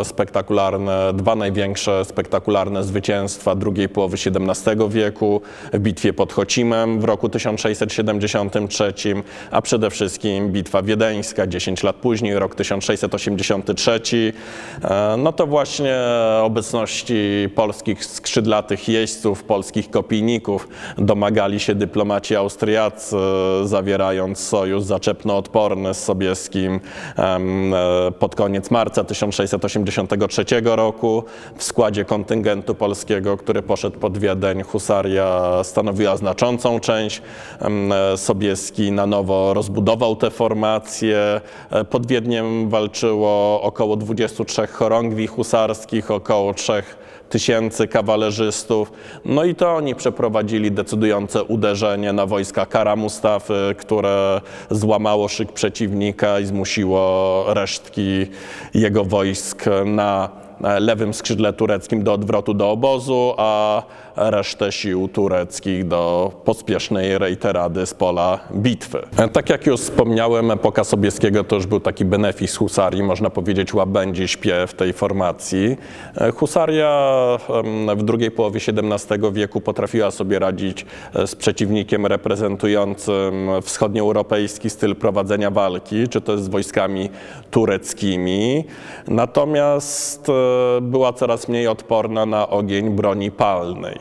e, 0.01 0.05
spektakularne, 0.05 1.13
dwa 1.13 1.35
największe 1.35 2.05
spektakularne 2.05 2.83
zwycięstwa 2.83 3.55
drugiej 3.55 3.89
połowy 3.89 4.17
XVII 4.25 4.89
wieku 4.89 5.41
w 5.73 5.79
bitwie 5.79 6.13
pod 6.13 6.33
Chocimem 6.33 6.99
w 6.99 7.03
roku 7.03 7.29
1673, 7.29 8.93
a 9.51 9.61
przede 9.61 9.89
wszystkim 9.89 10.49
bitwa 10.51 10.81
wiedeńska 10.81 11.47
10 11.47 11.83
lat 11.83 11.95
później, 11.95 12.39
rok 12.39 12.55
1683. 12.55 14.01
E, 14.83 15.15
No 15.17 15.33
to 15.33 15.47
właśnie 15.47 15.95
obecności 16.43 17.49
polskich 17.55 18.05
skrzydlatych 18.05 18.89
jeźdźców, 18.89 19.43
polskich 19.43 19.89
kopijników 19.89 20.67
domagali 20.97 21.59
się 21.59 21.75
dyplomaci 21.75 22.35
austriacy, 22.35 23.15
zawierając 23.63 24.39
sojusz 24.39 24.83
zaczepno-odporny 25.01 25.93
z 25.93 26.03
Sobieskim 26.03 26.79
e, 27.17 28.11
pod 28.19 28.35
koniec 28.35 28.71
marca 28.71 29.03
1683 29.03 30.45
roku. 30.63 31.23
W 31.55 31.63
składzie 31.63 32.05
kontyngentu 32.05 32.75
polskiego, 32.75 33.37
który 33.37 33.61
poszedł 33.61 33.99
pod 33.99 34.17
Wiedeń, 34.17 34.63
husaria 34.63 35.59
stanowiła 35.63 36.17
znaczącą 36.17 36.79
część. 36.79 37.21
E, 37.61 38.17
Sobieski 38.17 38.91
na 38.91 39.05
nowo 39.05 39.53
rozbudował 39.53 40.15
te 40.15 40.29
formacje. 40.29 41.41
E, 41.71 41.85
Pod 41.85 42.07
Wiedniem 42.07 42.69
walczyło 42.69 43.61
około 43.61 43.95
23 43.95 44.67
chorągwi 44.67 45.27
husarskich, 45.27 46.11
około 46.11 46.53
3 46.53 46.83
tysięcy 47.31 47.87
kawalerzystów. 47.87 48.91
No 49.25 49.43
i 49.43 49.55
to 49.55 49.75
oni 49.75 49.95
przeprowadzili 49.95 50.71
decydujące 50.71 51.43
uderzenie 51.43 52.13
na 52.13 52.25
wojska 52.25 52.65
Kara 52.65 52.95
Mustafy, 52.95 53.75
które 53.77 54.41
złamało 54.71 55.27
szyk 55.27 55.51
przeciwnika 55.51 56.39
i 56.39 56.45
zmusiło 56.45 57.43
resztki 57.47 58.25
jego 58.73 59.05
wojsk 59.05 59.65
na 59.85 60.29
lewym 60.79 61.13
skrzydle 61.13 61.53
tureckim 61.53 62.03
do 62.03 62.13
odwrotu 62.13 62.53
do 62.53 62.71
obozu, 62.71 63.33
a 63.37 63.83
resztę 64.15 64.71
sił 64.71 65.07
tureckich 65.07 65.87
do 65.87 66.31
pospiesznej 66.45 67.17
rejterady 67.17 67.85
z 67.85 67.93
pola 67.93 68.39
bitwy. 68.55 69.01
E, 69.17 69.27
Tak 69.27 69.49
jak 69.49 69.65
już 69.65 69.81
wspomniałem, 69.81 70.51
epoka 70.51 70.83
Sobieskiego 70.83 71.43
to 71.43 71.55
już 71.55 71.65
był 71.65 71.79
taki 71.79 72.05
benefis 72.05 72.55
husarii, 72.55 73.03
można 73.03 73.29
powiedzieć 73.29 73.73
łabędzi 73.73 74.27
śpiew 74.27 74.73
tej 74.73 74.93
formacji. 74.93 75.77
E, 76.17 76.31
Husaria 76.31 76.91
w 77.95 78.03
drugiej 78.03 78.31
połowie 78.31 78.59
XVII 78.67 79.31
wieku 79.31 79.61
potrafiła 79.61 80.11
sobie 80.11 80.39
radzić 80.39 80.85
e, 81.15 81.27
z 81.27 81.35
przeciwnikiem 81.35 82.05
reprezentującym 82.05 83.49
wschodnioeuropejski 83.61 84.69
styl 84.69 84.95
prowadzenia 84.95 85.51
walki, 85.51 86.07
czy 86.07 86.21
to 86.21 86.37
z 86.37 86.47
wojskami 86.47 87.09
tureckimi. 87.51 88.63
Natomiast 89.07 90.27
była 90.81 91.13
coraz 91.13 91.47
mniej 91.47 91.67
odporna 91.67 92.25
na 92.25 92.49
ogień 92.49 92.89
broni 92.89 93.31
palnej. 93.31 94.00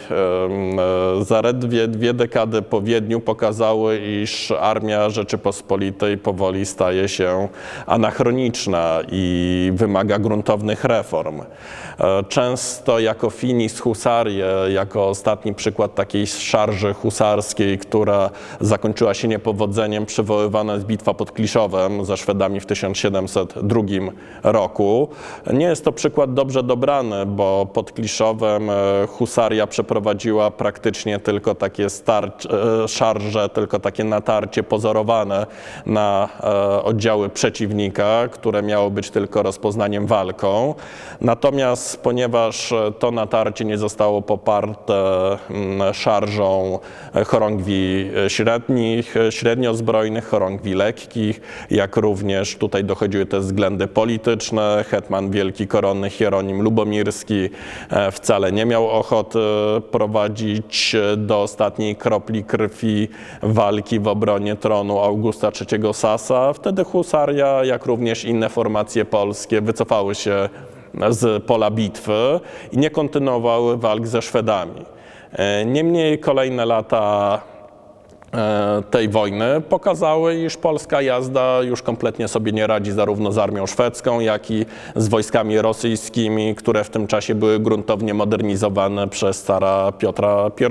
e, 1.20 1.24
zaledwie 1.24 1.88
dwie 1.88 2.14
dekady 2.14 2.62
po 2.62 2.82
Wiedniu 2.82 3.20
pokazały, 3.20 3.98
iż 3.98 4.50
armia 4.50 5.10
Rzeczypospolitej 5.10 6.18
powoli 6.18 6.66
staje 6.66 7.08
się 7.08 7.48
anachroniczna 7.86 8.98
i 9.12 9.72
wymaga 9.74 10.18
gruntownych 10.18 10.84
reform. 10.84 11.40
E, 11.40 12.24
Często 12.28 12.98
jako 12.98 13.30
finis 13.30 13.80
husarię, 13.80 14.46
jako 14.68 15.08
ostatni 15.08 15.54
przykład 15.54 15.94
takiej 15.94 16.26
szarży 16.26 16.94
husarskiej, 16.94 17.78
która 17.78 18.30
zakończyła 18.60 19.14
się 19.14 19.28
niepowodzeniem, 19.28 20.06
przywoływana 20.06 20.74
jest 20.74 20.86
bitwa 20.86 21.14
pod 21.14 21.32
Kliszowem 21.32 22.04
ze 22.04 22.16
Szwedami 22.16 22.60
w 22.60 22.66
1702 22.66 24.12
roku. 24.42 25.08
Nie 25.52 25.66
jest 25.66 25.84
to 25.84 25.92
przykład 25.92 26.34
dobrze 26.34 26.62
dobrany, 26.62 27.26
bo 27.26 27.66
pod 27.72 27.83
Kliszowem 27.92 28.70
e, 28.70 28.74
husaria 29.08 29.66
przeprowadziła 29.66 30.50
praktycznie 30.50 31.18
tylko 31.18 31.54
takie 31.54 31.90
starć, 31.90 32.46
e, 32.46 32.88
szarże, 32.88 33.48
tylko 33.48 33.78
takie 33.80 34.04
natarcie 34.04 34.62
pozorowane 34.62 35.46
na 35.86 36.28
e, 36.42 36.82
oddziały 36.82 37.28
przeciwnika, 37.28 38.28
które 38.28 38.62
miało 38.62 38.90
być 38.90 39.10
tylko 39.10 39.42
rozpoznaniem 39.42 40.06
walką. 40.06 40.74
Natomiast 41.20 42.02
ponieważ 42.02 42.74
to 42.98 43.10
natarcie 43.10 43.64
nie 43.64 43.78
zostało 43.78 44.22
poparte 44.22 44.94
mm, 45.50 45.94
szarżą 45.94 46.78
chorągwi 47.26 48.10
średnich, 48.28 49.14
średniozbrojnych, 49.30 50.28
chorągwi 50.28 50.74
lekkich, 50.74 51.40
jak 51.70 51.96
również 51.96 52.56
tutaj 52.56 52.84
dochodziły 52.84 53.26
te 53.26 53.40
względy 53.40 53.86
polityczne. 53.86 54.84
Hetman 54.90 55.30
Wielki 55.30 55.66
Koronny 55.66 56.10
Hieronim 56.10 56.62
Lubomirski 56.62 57.50
wcale 58.12 58.52
nie 58.52 58.66
miał 58.66 58.90
ochoty 58.90 59.38
prowadzić 59.90 60.94
e, 60.94 61.16
do 61.16 61.42
ostatniej 61.42 61.96
kropli 61.96 62.44
krwi 62.44 63.08
walki 63.42 64.00
w 64.00 64.08
obronie 64.08 64.56
tronu 64.56 64.98
Augusta 64.98 65.50
III 65.60 65.94
Sasa. 65.94 66.52
Wtedy 66.52 66.84
husaria, 66.84 67.64
jak 67.64 67.86
również 67.86 68.24
inne 68.24 68.48
formacje 68.48 69.04
polskie 69.04 69.60
wycofały 69.60 70.14
się 70.14 70.48
z 71.08 71.44
pola 71.44 71.70
bitwy 71.70 72.40
i 72.72 72.78
nie 72.78 72.90
kontynuowały 72.90 73.76
walk 73.76 74.06
ze 74.06 74.22
Szwedami. 74.22 74.84
E, 75.32 75.64
Niemniej 75.64 76.18
kolejne 76.18 76.64
lata 76.64 77.40
e, 77.50 77.53
tej 78.90 79.08
wojny 79.08 79.60
pokazały, 79.68 80.36
iż 80.36 80.56
polska 80.56 81.02
jazda 81.02 81.62
już 81.62 81.82
kompletnie 81.82 82.28
sobie 82.28 82.52
nie 82.52 82.66
radzi 82.66 82.92
zarówno 82.92 83.32
z 83.32 83.38
armią 83.38 83.66
szwedzką, 83.66 84.20
jak 84.20 84.50
i 84.50 84.66
z 84.96 85.08
wojskami 85.08 85.58
rosyjskimi, 85.58 86.54
które 86.54 86.84
w 86.84 86.90
tym 86.90 87.06
czasie 87.06 87.34
były 87.34 87.60
gruntownie 87.60 88.14
modernizowane 88.14 89.08
przez 89.08 89.42
cara 89.42 89.92
Piotra 89.92 90.50
I 90.60 90.64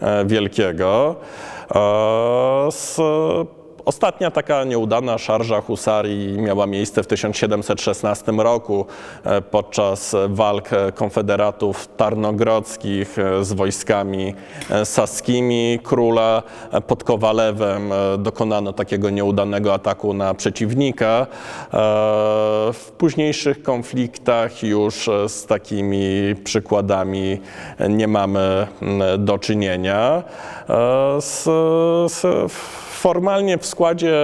e, 0.00 0.24
Wielkiego. 0.24 1.16
E, 1.74 2.70
Z 2.70 3.00
Ostatnia 3.84 4.30
taka 4.30 4.64
nieudana 4.64 5.18
szarża 5.18 5.60
husarii 5.60 6.38
miała 6.38 6.66
miejsce 6.66 7.02
w 7.02 7.06
1716 7.06 8.32
roku 8.32 8.86
e, 9.24 9.42
podczas 9.42 10.16
walk 10.28 10.70
konfederatów 10.94 11.88
tarnogrodzkich 11.96 13.18
e, 13.18 13.44
z 13.44 13.52
wojskami 13.52 14.34
e, 14.70 14.84
saskimi 14.84 15.78
króla. 15.82 16.42
Pod 16.86 17.04
Kowalewem 17.04 17.90
dokonano 18.18 18.72
takiego 18.72 19.10
nieudanego 19.10 19.74
ataku 19.74 20.14
na 20.14 20.34
przeciwnika. 20.34 21.26
W 22.72 22.90
późniejszych 22.98 23.62
konfliktach 23.62 24.62
już 24.62 25.10
z 25.28 25.46
takimi 25.46 26.34
przykładami 26.44 27.40
nie 27.88 28.08
mamy 28.08 28.66
do 29.18 29.38
czynienia. 29.38 30.22
Formalnie 33.02 33.58
w 33.58 33.66
składzie 33.66 34.14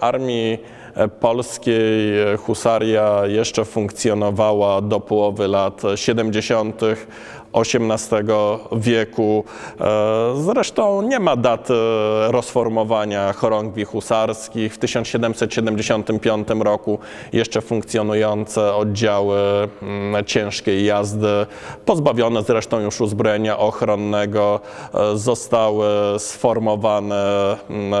armii 0.00 0.58
e, 0.94 1.08
polskiej 1.08 2.20
e, 2.32 2.36
husaria 2.36 3.26
jeszcze 3.26 3.64
funkcjonowała 3.64 4.80
do 4.80 5.00
połowy 5.00 5.48
lat 5.48 5.82
70. 5.94 6.80
XVIII 7.54 8.24
wieku. 8.72 9.44
E, 9.80 10.34
Zresztą 10.36 11.02
nie 11.02 11.20
ma 11.20 11.36
daty 11.36 11.74
rozformowania 12.28 13.32
chorągwi 13.32 13.84
husarskich. 13.84 14.74
W 14.74 14.78
1775 14.78 16.48
roku 16.60 16.98
jeszcze 17.32 17.60
funkcjonujące 17.60 18.74
oddziały 18.74 19.38
mm, 19.82 20.24
ciężkiej 20.24 20.84
jazdy, 20.84 21.46
pozbawione 21.84 22.42
zresztą 22.42 22.80
już 22.80 23.00
uzbrojenia 23.00 23.58
ochronnego, 23.58 24.60
e, 24.94 25.16
zostały 25.18 25.88
sformowane 26.18 27.56
mm, 27.70 27.94
e, 27.94 27.96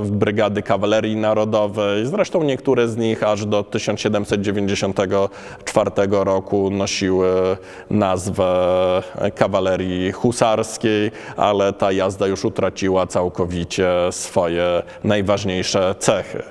w 0.00 0.10
brygady 0.10 0.62
kawalerii 0.62 1.16
narodowej. 1.16 2.06
Zresztą 2.06 2.42
niektóre 2.42 2.88
z 2.88 2.96
nich 2.96 3.22
aż 3.22 3.46
do 3.46 3.64
1794 3.64 5.90
roku 6.10 6.70
nosiły 6.70 7.56
nazwę 7.90 8.85
kawalerii 9.34 10.12
husarskiej, 10.12 11.10
ale 11.36 11.72
ta 11.72 11.92
jazda 11.92 12.26
już 12.26 12.44
utraciła 12.44 13.06
całkowicie 13.06 13.88
swoje 14.10 14.82
najważniejsze 15.04 15.94
cechy. 15.98 16.42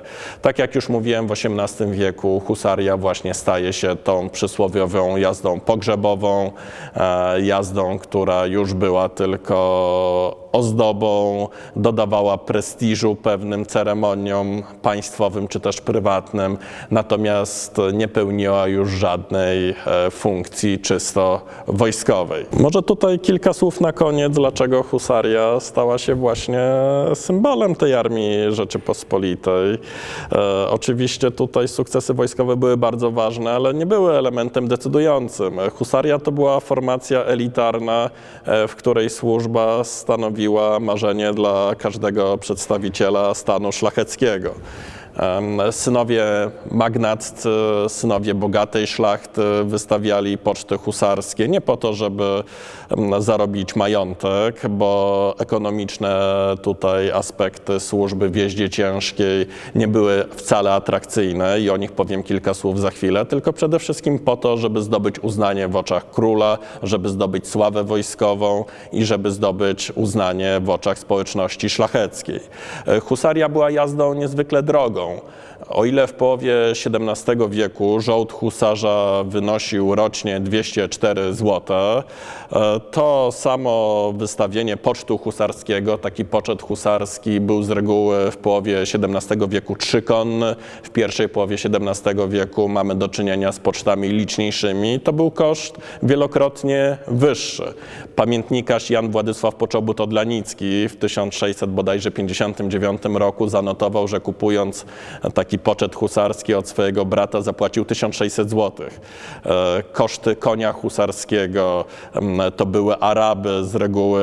Tak 0.42 0.58
jak 0.58 0.74
już 0.74 0.88
mówiłem, 0.88 1.26
w 1.26 1.32
XVIII 1.32 1.92
wieku 1.92 2.40
husaria 2.40 2.96
właśnie 2.96 3.34
staje 3.34 3.72
się 3.72 3.96
tą 3.96 4.30
przysłowiową 4.30 5.16
jazdą 5.16 5.60
pogrzebową, 5.60 6.52
e, 6.96 7.40
jazdą, 7.40 7.98
która 7.98 8.46
już 8.46 8.74
była 8.74 9.08
tylko 9.08 10.46
ozdobą, 10.52 11.48
dodawała 11.76 12.38
prestiżu 12.38 13.16
pewnym 13.16 13.66
ceremoniom 13.66 14.62
państwowym 14.82 15.48
czy 15.48 15.60
też 15.60 15.80
prywatnym, 15.80 16.58
natomiast 16.90 17.76
nie 17.92 18.08
pełniła 18.08 18.66
już 18.66 18.90
żadnej 18.90 19.70
e, 19.70 20.10
funkcji 20.10 20.78
czysto 20.78 21.40
wojskowej. 21.66 22.25
Wojskowej. 22.26 22.62
Może 22.62 22.82
tutaj 22.82 23.18
kilka 23.18 23.52
słów 23.52 23.80
na 23.80 23.92
koniec, 23.92 24.32
dlaczego 24.34 24.82
husaria 24.82 25.60
stała 25.60 25.98
się 25.98 26.14
właśnie 26.14 26.60
symbolem 27.14 27.74
tej 27.74 27.94
armii 27.94 28.36
Rzeczypospolitej. 28.48 29.78
E, 30.32 30.70
oczywiście 30.70 31.30
tutaj 31.30 31.68
sukcesy 31.68 32.14
wojskowe 32.14 32.56
były 32.56 32.76
bardzo 32.76 33.10
ważne, 33.10 33.52
ale 33.52 33.74
nie 33.74 33.86
były 33.86 34.12
elementem 34.12 34.68
decydującym. 34.68 35.58
Husaria 35.74 36.18
to 36.18 36.32
była 36.32 36.60
formacja 36.60 37.24
elitarna, 37.24 38.10
e, 38.44 38.68
w 38.68 38.76
której 38.76 39.10
służba 39.10 39.84
stanowiła 39.84 40.80
marzenie 40.80 41.32
dla 41.32 41.74
każdego 41.78 42.38
przedstawiciela 42.38 43.34
stanu 43.34 43.72
szlacheckiego. 43.72 44.50
Synowie 45.70 46.24
magnaccy, 46.70 47.48
synowie 47.88 48.34
bogatej 48.34 48.86
szlachty 48.86 49.42
wystawiali 49.64 50.38
poczty 50.38 50.78
husarskie 50.78 51.48
nie 51.48 51.60
po 51.60 51.76
to, 51.76 51.94
żeby 51.94 52.42
zarobić 53.18 53.76
majątek, 53.76 54.68
bo 54.68 55.34
ekonomiczne 55.38 56.20
tutaj 56.62 57.10
aspekty 57.10 57.80
służby 57.80 58.30
w 58.30 58.36
jeździe 58.36 58.70
ciężkiej 58.70 59.46
nie 59.74 59.88
były 59.88 60.24
wcale 60.36 60.72
atrakcyjne 60.72 61.60
i 61.60 61.70
o 61.70 61.76
nich 61.76 61.92
powiem 61.92 62.22
kilka 62.22 62.54
słów 62.54 62.80
za 62.80 62.90
chwilę, 62.90 63.26
tylko 63.26 63.52
przede 63.52 63.78
wszystkim 63.78 64.18
po 64.18 64.36
to, 64.36 64.56
żeby 64.56 64.82
zdobyć 64.82 65.18
uznanie 65.18 65.68
w 65.68 65.76
oczach 65.76 66.10
króla, 66.10 66.58
żeby 66.82 67.08
zdobyć 67.08 67.48
sławę 67.48 67.84
wojskową 67.84 68.64
i 68.92 69.04
żeby 69.04 69.30
zdobyć 69.30 69.92
uznanie 69.94 70.60
w 70.60 70.70
oczach 70.70 70.98
społeczności 70.98 71.70
szlacheckiej. 71.70 72.40
Husaria 73.02 73.48
była 73.48 73.70
jazdą 73.70 74.14
niezwykle 74.14 74.62
drogą. 74.62 75.05
Então, 75.06 75.22
O 75.68 75.84
ile 75.84 76.06
w 76.06 76.12
połowie 76.12 76.54
XVII 76.70 77.48
wieku 77.50 78.00
żołd 78.00 78.32
husarza 78.32 79.24
wynosił 79.24 79.94
rocznie 79.94 80.40
204 80.40 81.34
zł, 81.34 81.76
e, 81.76 82.02
to 82.90 83.32
samo 83.32 84.12
wystawienie 84.16 84.76
pocztu 84.76 85.18
husarskiego, 85.18 85.98
taki 85.98 86.24
poczet 86.24 86.62
husarski 86.62 87.40
był 87.40 87.62
z 87.62 87.70
reguły 87.70 88.30
w 88.30 88.36
połowie 88.36 88.80
XVII 88.80 89.48
wieku 89.48 89.76
trzykonny, 89.76 90.56
w 90.82 90.90
pierwszej 90.90 91.28
połowie 91.28 91.56
XVII 91.64 92.28
wieku 92.28 92.68
mamy 92.68 92.94
do 92.94 93.08
czynienia 93.08 93.52
z 93.52 93.58
pocztami 93.58 94.08
liczniejszymi, 94.08 95.00
to 95.00 95.12
był 95.12 95.30
koszt 95.30 95.78
wielokrotnie 96.02 96.98
wyższy. 97.08 97.74
Pamiętnikarz 98.16 98.90
Jan 98.90 99.10
Władysław 99.10 99.54
Poczobut-Odlanicki 99.54 100.88
w 100.88 100.96
1659 100.96 103.02
roku 103.04 103.48
zanotował, 103.48 104.08
że 104.08 104.20
kupując 104.20 104.86
taki 105.34 105.55
poczet 105.58 105.94
husarski 105.94 106.54
od 106.54 106.68
swojego 106.68 107.04
brata 107.04 107.42
zapłacił 107.42 107.84
1600 107.84 108.50
zł. 108.50 108.86
E, 109.46 109.82
koszty 109.92 110.36
konia 110.36 110.72
husarskiego 110.72 111.84
to 112.56 112.66
były 112.66 112.96
Araby, 112.96 113.64
z 113.64 113.74
reguły 113.74 114.22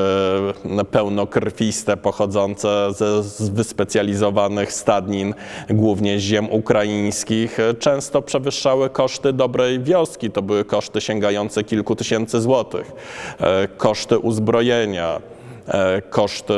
pełnokrwiste, 0.92 1.98
pochodzące 1.98 2.94
ze 2.94 3.24
z 3.24 3.50
wyspecjalizowanych 3.50 4.74
stadnin, 4.74 5.34
głównie 5.70 6.20
ziem 6.20 6.52
ukraińskich. 6.52 7.58
Często 7.80 8.22
przewyższały 8.22 8.90
koszty 8.90 9.34
dobrej 9.34 9.80
wioski, 9.80 10.32
to 10.32 10.42
były 10.42 10.66
koszty 10.66 11.02
sięgające 11.02 11.64
kilku 11.64 11.96
tysięcy 11.96 12.42
złotych. 12.42 12.92
E, 13.40 13.68
koszty 13.68 14.20
uzbrojenia, 14.20 14.54
E, 14.94 15.33
koszty 16.10 16.54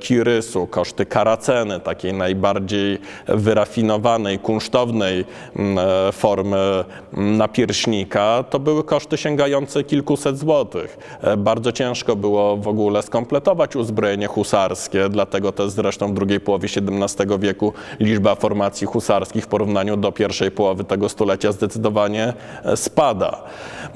kirysu, 0.00 0.66
koszty 0.66 1.06
karaceny, 1.06 1.80
takiej 1.80 2.12
najbardziej 2.12 2.98
wyrafinowanej, 3.26 4.38
kunsztownej 4.38 5.24
mm, 5.56 5.78
e, 5.78 6.12
formy 6.12 6.84
mm, 7.14 7.36
napierśnika, 7.36 8.44
to 8.50 8.58
były 8.58 8.84
koszty 8.84 9.16
sięgające 9.16 9.84
kilkuset 9.84 10.38
złotych. 10.38 11.18
E, 11.22 11.36
bardzo 11.36 11.72
ciężko 11.72 12.16
było 12.16 12.56
w 12.56 12.68
ogóle 12.68 13.02
skompletować 13.02 13.76
uzbrojenie 13.76 14.26
husarskie, 14.26 15.08
dlatego 15.08 15.52
też 15.52 15.70
zresztą 15.70 16.08
w 16.08 16.14
drugiej 16.14 16.40
połowie 16.40 16.68
XVII 17.02 17.38
wieku 17.38 17.72
liczba 18.00 18.34
formacji 18.34 18.86
husarskich 18.86 19.44
w 19.44 19.48
porównaniu 19.48 19.96
do 19.96 20.12
pierwszej 20.12 20.50
połowy 20.50 20.84
tego 20.84 21.08
stulecia 21.08 21.52
zdecydowanie 21.52 22.32
spada. 22.74 23.42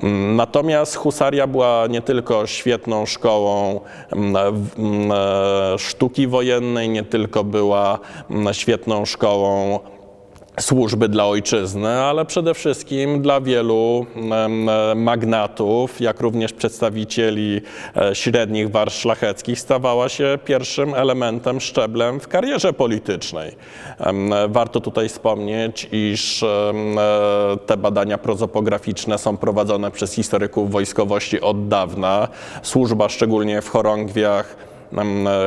Mm, 0.03 0.37
natomiast 0.37 0.97
husaria 0.97 1.47
była 1.47 1.87
nie 1.87 2.03
tylko 2.03 2.47
świetną 2.47 3.07
szkołą 3.07 3.81
E, 4.13 4.52
sztuki 5.79 6.27
wojennej, 6.27 6.89
nie 6.89 7.03
tylko 7.03 7.45
była 7.45 7.99
świetną 8.53 9.05
szkołą 9.05 9.81
służby 10.61 11.09
dla 11.09 11.27
ojczyzny, 11.27 11.89
ale 11.89 12.25
przede 12.25 12.55
wszystkim 12.55 13.23
dla 13.23 13.41
wielu 13.41 14.07
magnatów, 14.97 16.01
jak 16.01 16.21
również 16.21 16.53
przedstawicieli 16.53 17.61
e, 17.97 18.15
średnich 18.15 18.71
warstw 18.71 19.01
szlacheckich, 19.01 19.61
stawała 19.61 20.09
się 20.09 20.39
pierwszym 20.45 20.95
elementem, 20.95 21.61
szczeblem 21.61 22.21
w 22.21 22.29
karierze 22.29 22.73
politycznej. 22.73 23.57
Warto 24.49 24.81
tutaj 24.81 25.09
wspomnieć, 25.09 25.89
iż 25.93 26.43
e, 26.43 26.73
te 27.67 27.77
badania 27.77 28.19
prozopograficzne 28.19 29.19
są 29.19 29.37
prowadzone 29.37 29.91
przez 29.91 30.13
historyków 30.13 30.71
wojskowości 30.71 31.41
od 31.41 31.69
dawna. 31.69 32.29
Służba, 32.63 33.09
szczególnie 33.09 33.63
w 33.63 33.69
chorągwiach, 33.69 34.57
E, 34.57 34.72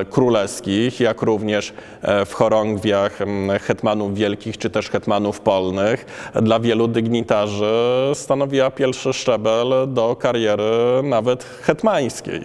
królewskich, 0.09 0.99
jak 0.99 1.21
również 1.21 1.73
e, 2.01 2.25
w 2.25 2.33
chorągwiach 2.33 3.19
hetmanów 3.61 4.15
wielkich 4.15 4.57
czy 4.57 4.69
też 4.69 4.89
hetmanów 4.89 5.39
polnych, 5.39 6.05
dla 6.41 6.59
wielu 6.59 6.87
dygnitarzy 6.87 7.75
stanowiła 8.13 8.71
pierwszy 8.71 9.13
szczebel 9.13 9.73
do 9.87 10.15
kariery 10.15 10.63
nawet 11.03 11.43
hetmańskiej. 11.43 12.41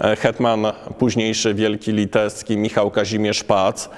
E, 0.00 0.16
hetman 0.16 0.66
późniejszy 0.98 1.54
wielki 1.54 1.92
litewski 1.92 2.56
Michał 2.56 2.90
Kazimierz 2.90 3.44
Pac 3.44 3.88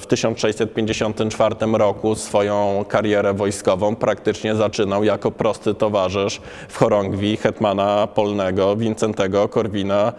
w 0.00 0.06
1654 0.06 1.54
roku 1.72 2.14
swoją 2.14 2.84
karierę 2.88 3.34
wojskową 3.34 3.96
praktycznie 3.96 4.54
zaczynał 4.54 5.04
jako 5.04 5.30
prosty 5.30 5.74
towarzysz 5.74 6.40
w 6.68 6.76
chorągwi 6.76 7.36
hetmana 7.36 8.06
polnego 8.06 8.76
Wincentego 8.76 9.48
Korwina 9.48 10.12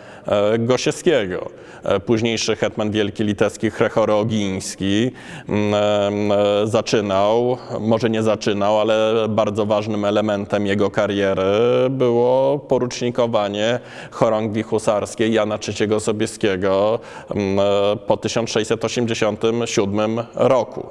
Gosiewskiego. 0.60 1.61
E, 1.84 2.00
późniejszy 2.00 2.56
hetman 2.56 2.92
wielki 2.92 3.24
litewski 3.24 3.72
Hrechory 3.72 4.14
Ogiński 4.14 5.12
mm, 5.50 6.32
e, 6.32 6.68
zaczynał, 6.68 7.58
może 7.80 8.10
nie 8.10 8.24
zaczynał, 8.24 8.80
ale 8.80 9.26
bardzo 9.30 9.66
ważnym 9.66 10.06
elementem 10.06 10.68
jego 10.68 10.92
kariery 10.92 11.44
było 11.90 12.60
porucznikowanie 12.60 13.80
chorągwi 14.12 14.64
husarskiej 14.64 15.34
Jana 15.34 15.60
III 15.68 16.00
Sobieskiego 16.00 17.00
mm, 17.36 17.60
e, 17.60 17.64
po 18.08 18.18
1687 18.18 20.24
roku. 20.36 20.88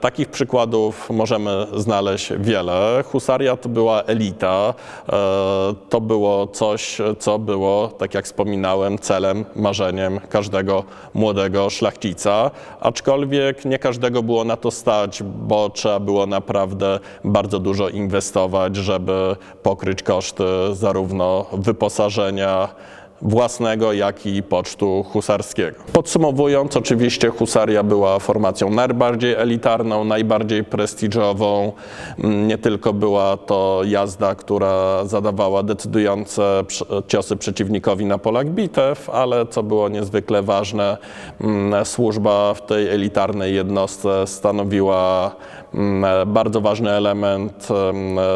Takich 0.00 0.28
przykładów 0.28 1.10
możemy 1.10 1.66
znaleźć 1.76 2.32
wiele. 2.38 3.04
Husariat 3.06 3.68
była 3.68 4.02
elita. 4.02 4.74
To 5.88 6.00
było 6.00 6.46
coś, 6.46 6.98
co 7.18 7.38
było, 7.38 7.88
tak 7.88 8.14
jak 8.14 8.24
wspominałem, 8.24 8.98
celem, 8.98 9.44
marzeniem 9.92 10.20
każdego 10.28 10.84
młodego 11.14 11.70
szlachcica, 11.70 12.50
aczkolwiek 12.80 13.64
nie 13.64 13.78
każdego 13.78 14.22
było 14.22 14.44
na 14.44 14.56
to 14.56 14.70
stać, 14.70 15.22
bo 15.22 15.70
trzeba 15.70 16.00
było 16.00 16.26
naprawdę 16.26 17.00
bardzo 17.24 17.58
dużo 17.58 17.88
inwestować, 17.88 18.76
żeby 18.76 19.36
pokryć 19.62 20.02
koszty 20.02 20.44
zarówno 20.72 21.46
wyposażenia, 21.52 22.68
własnego, 23.22 23.92
jak 23.92 24.26
i 24.26 24.42
pocztu 24.42 25.04
husarskiego. 25.12 25.76
Podsumowując, 25.92 26.76
oczywiście 26.76 27.28
husaria 27.28 27.82
była 27.82 28.18
formacją 28.18 28.70
najbardziej 28.70 29.34
elitarną, 29.34 30.04
najbardziej 30.04 30.64
prestiżową. 30.64 31.72
Mm, 32.18 32.48
nie 32.48 32.58
tylko 32.58 32.92
była 32.92 33.36
to 33.36 33.80
jazda, 33.84 34.34
która 34.34 35.04
zadawała 35.04 35.62
decydujące 35.62 36.64
ciosy 37.08 37.36
przeciwnikowi 37.36 38.06
na 38.06 38.18
polach 38.18 38.48
bitew, 38.48 39.10
ale 39.10 39.46
co 39.46 39.62
było 39.62 39.88
niezwykle 39.88 40.42
ważne, 40.42 40.96
mm, 41.40 41.84
służba 41.84 42.54
w 42.54 42.66
tej 42.66 42.88
elitarnej 42.88 43.54
jednostce 43.54 44.26
stanowiła 44.26 45.30
mm, 45.74 46.32
bardzo 46.32 46.60
ważny 46.60 46.90
element 46.90 47.68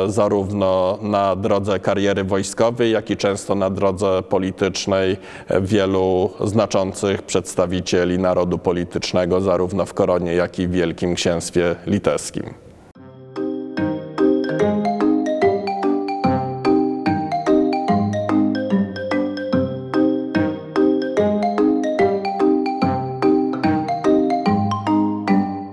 zarówno 0.07 0.99
na 1.03 1.37
drodze 1.37 1.80
kariery 1.80 2.24
wojskowej, 2.24 2.93
jak 2.93 3.11
i 3.11 3.16
często 3.16 3.55
na 3.55 3.70
drodze 3.70 4.22
politycznej 4.22 4.75
politycznej 4.76 5.16
wielu 5.60 6.32
znaczących 6.44 7.22
przedstawicieli 7.22 8.18
narodu 8.18 8.58
politycznego, 8.58 9.40
zarówno 9.40 9.86
w 9.86 9.94
Koronie, 9.94 10.34
jak 10.34 10.58
i 10.58 10.68
w 10.68 10.70
Wielkim 10.70 11.14
Księstwie 11.14 11.76
Litewskim. 11.86 12.65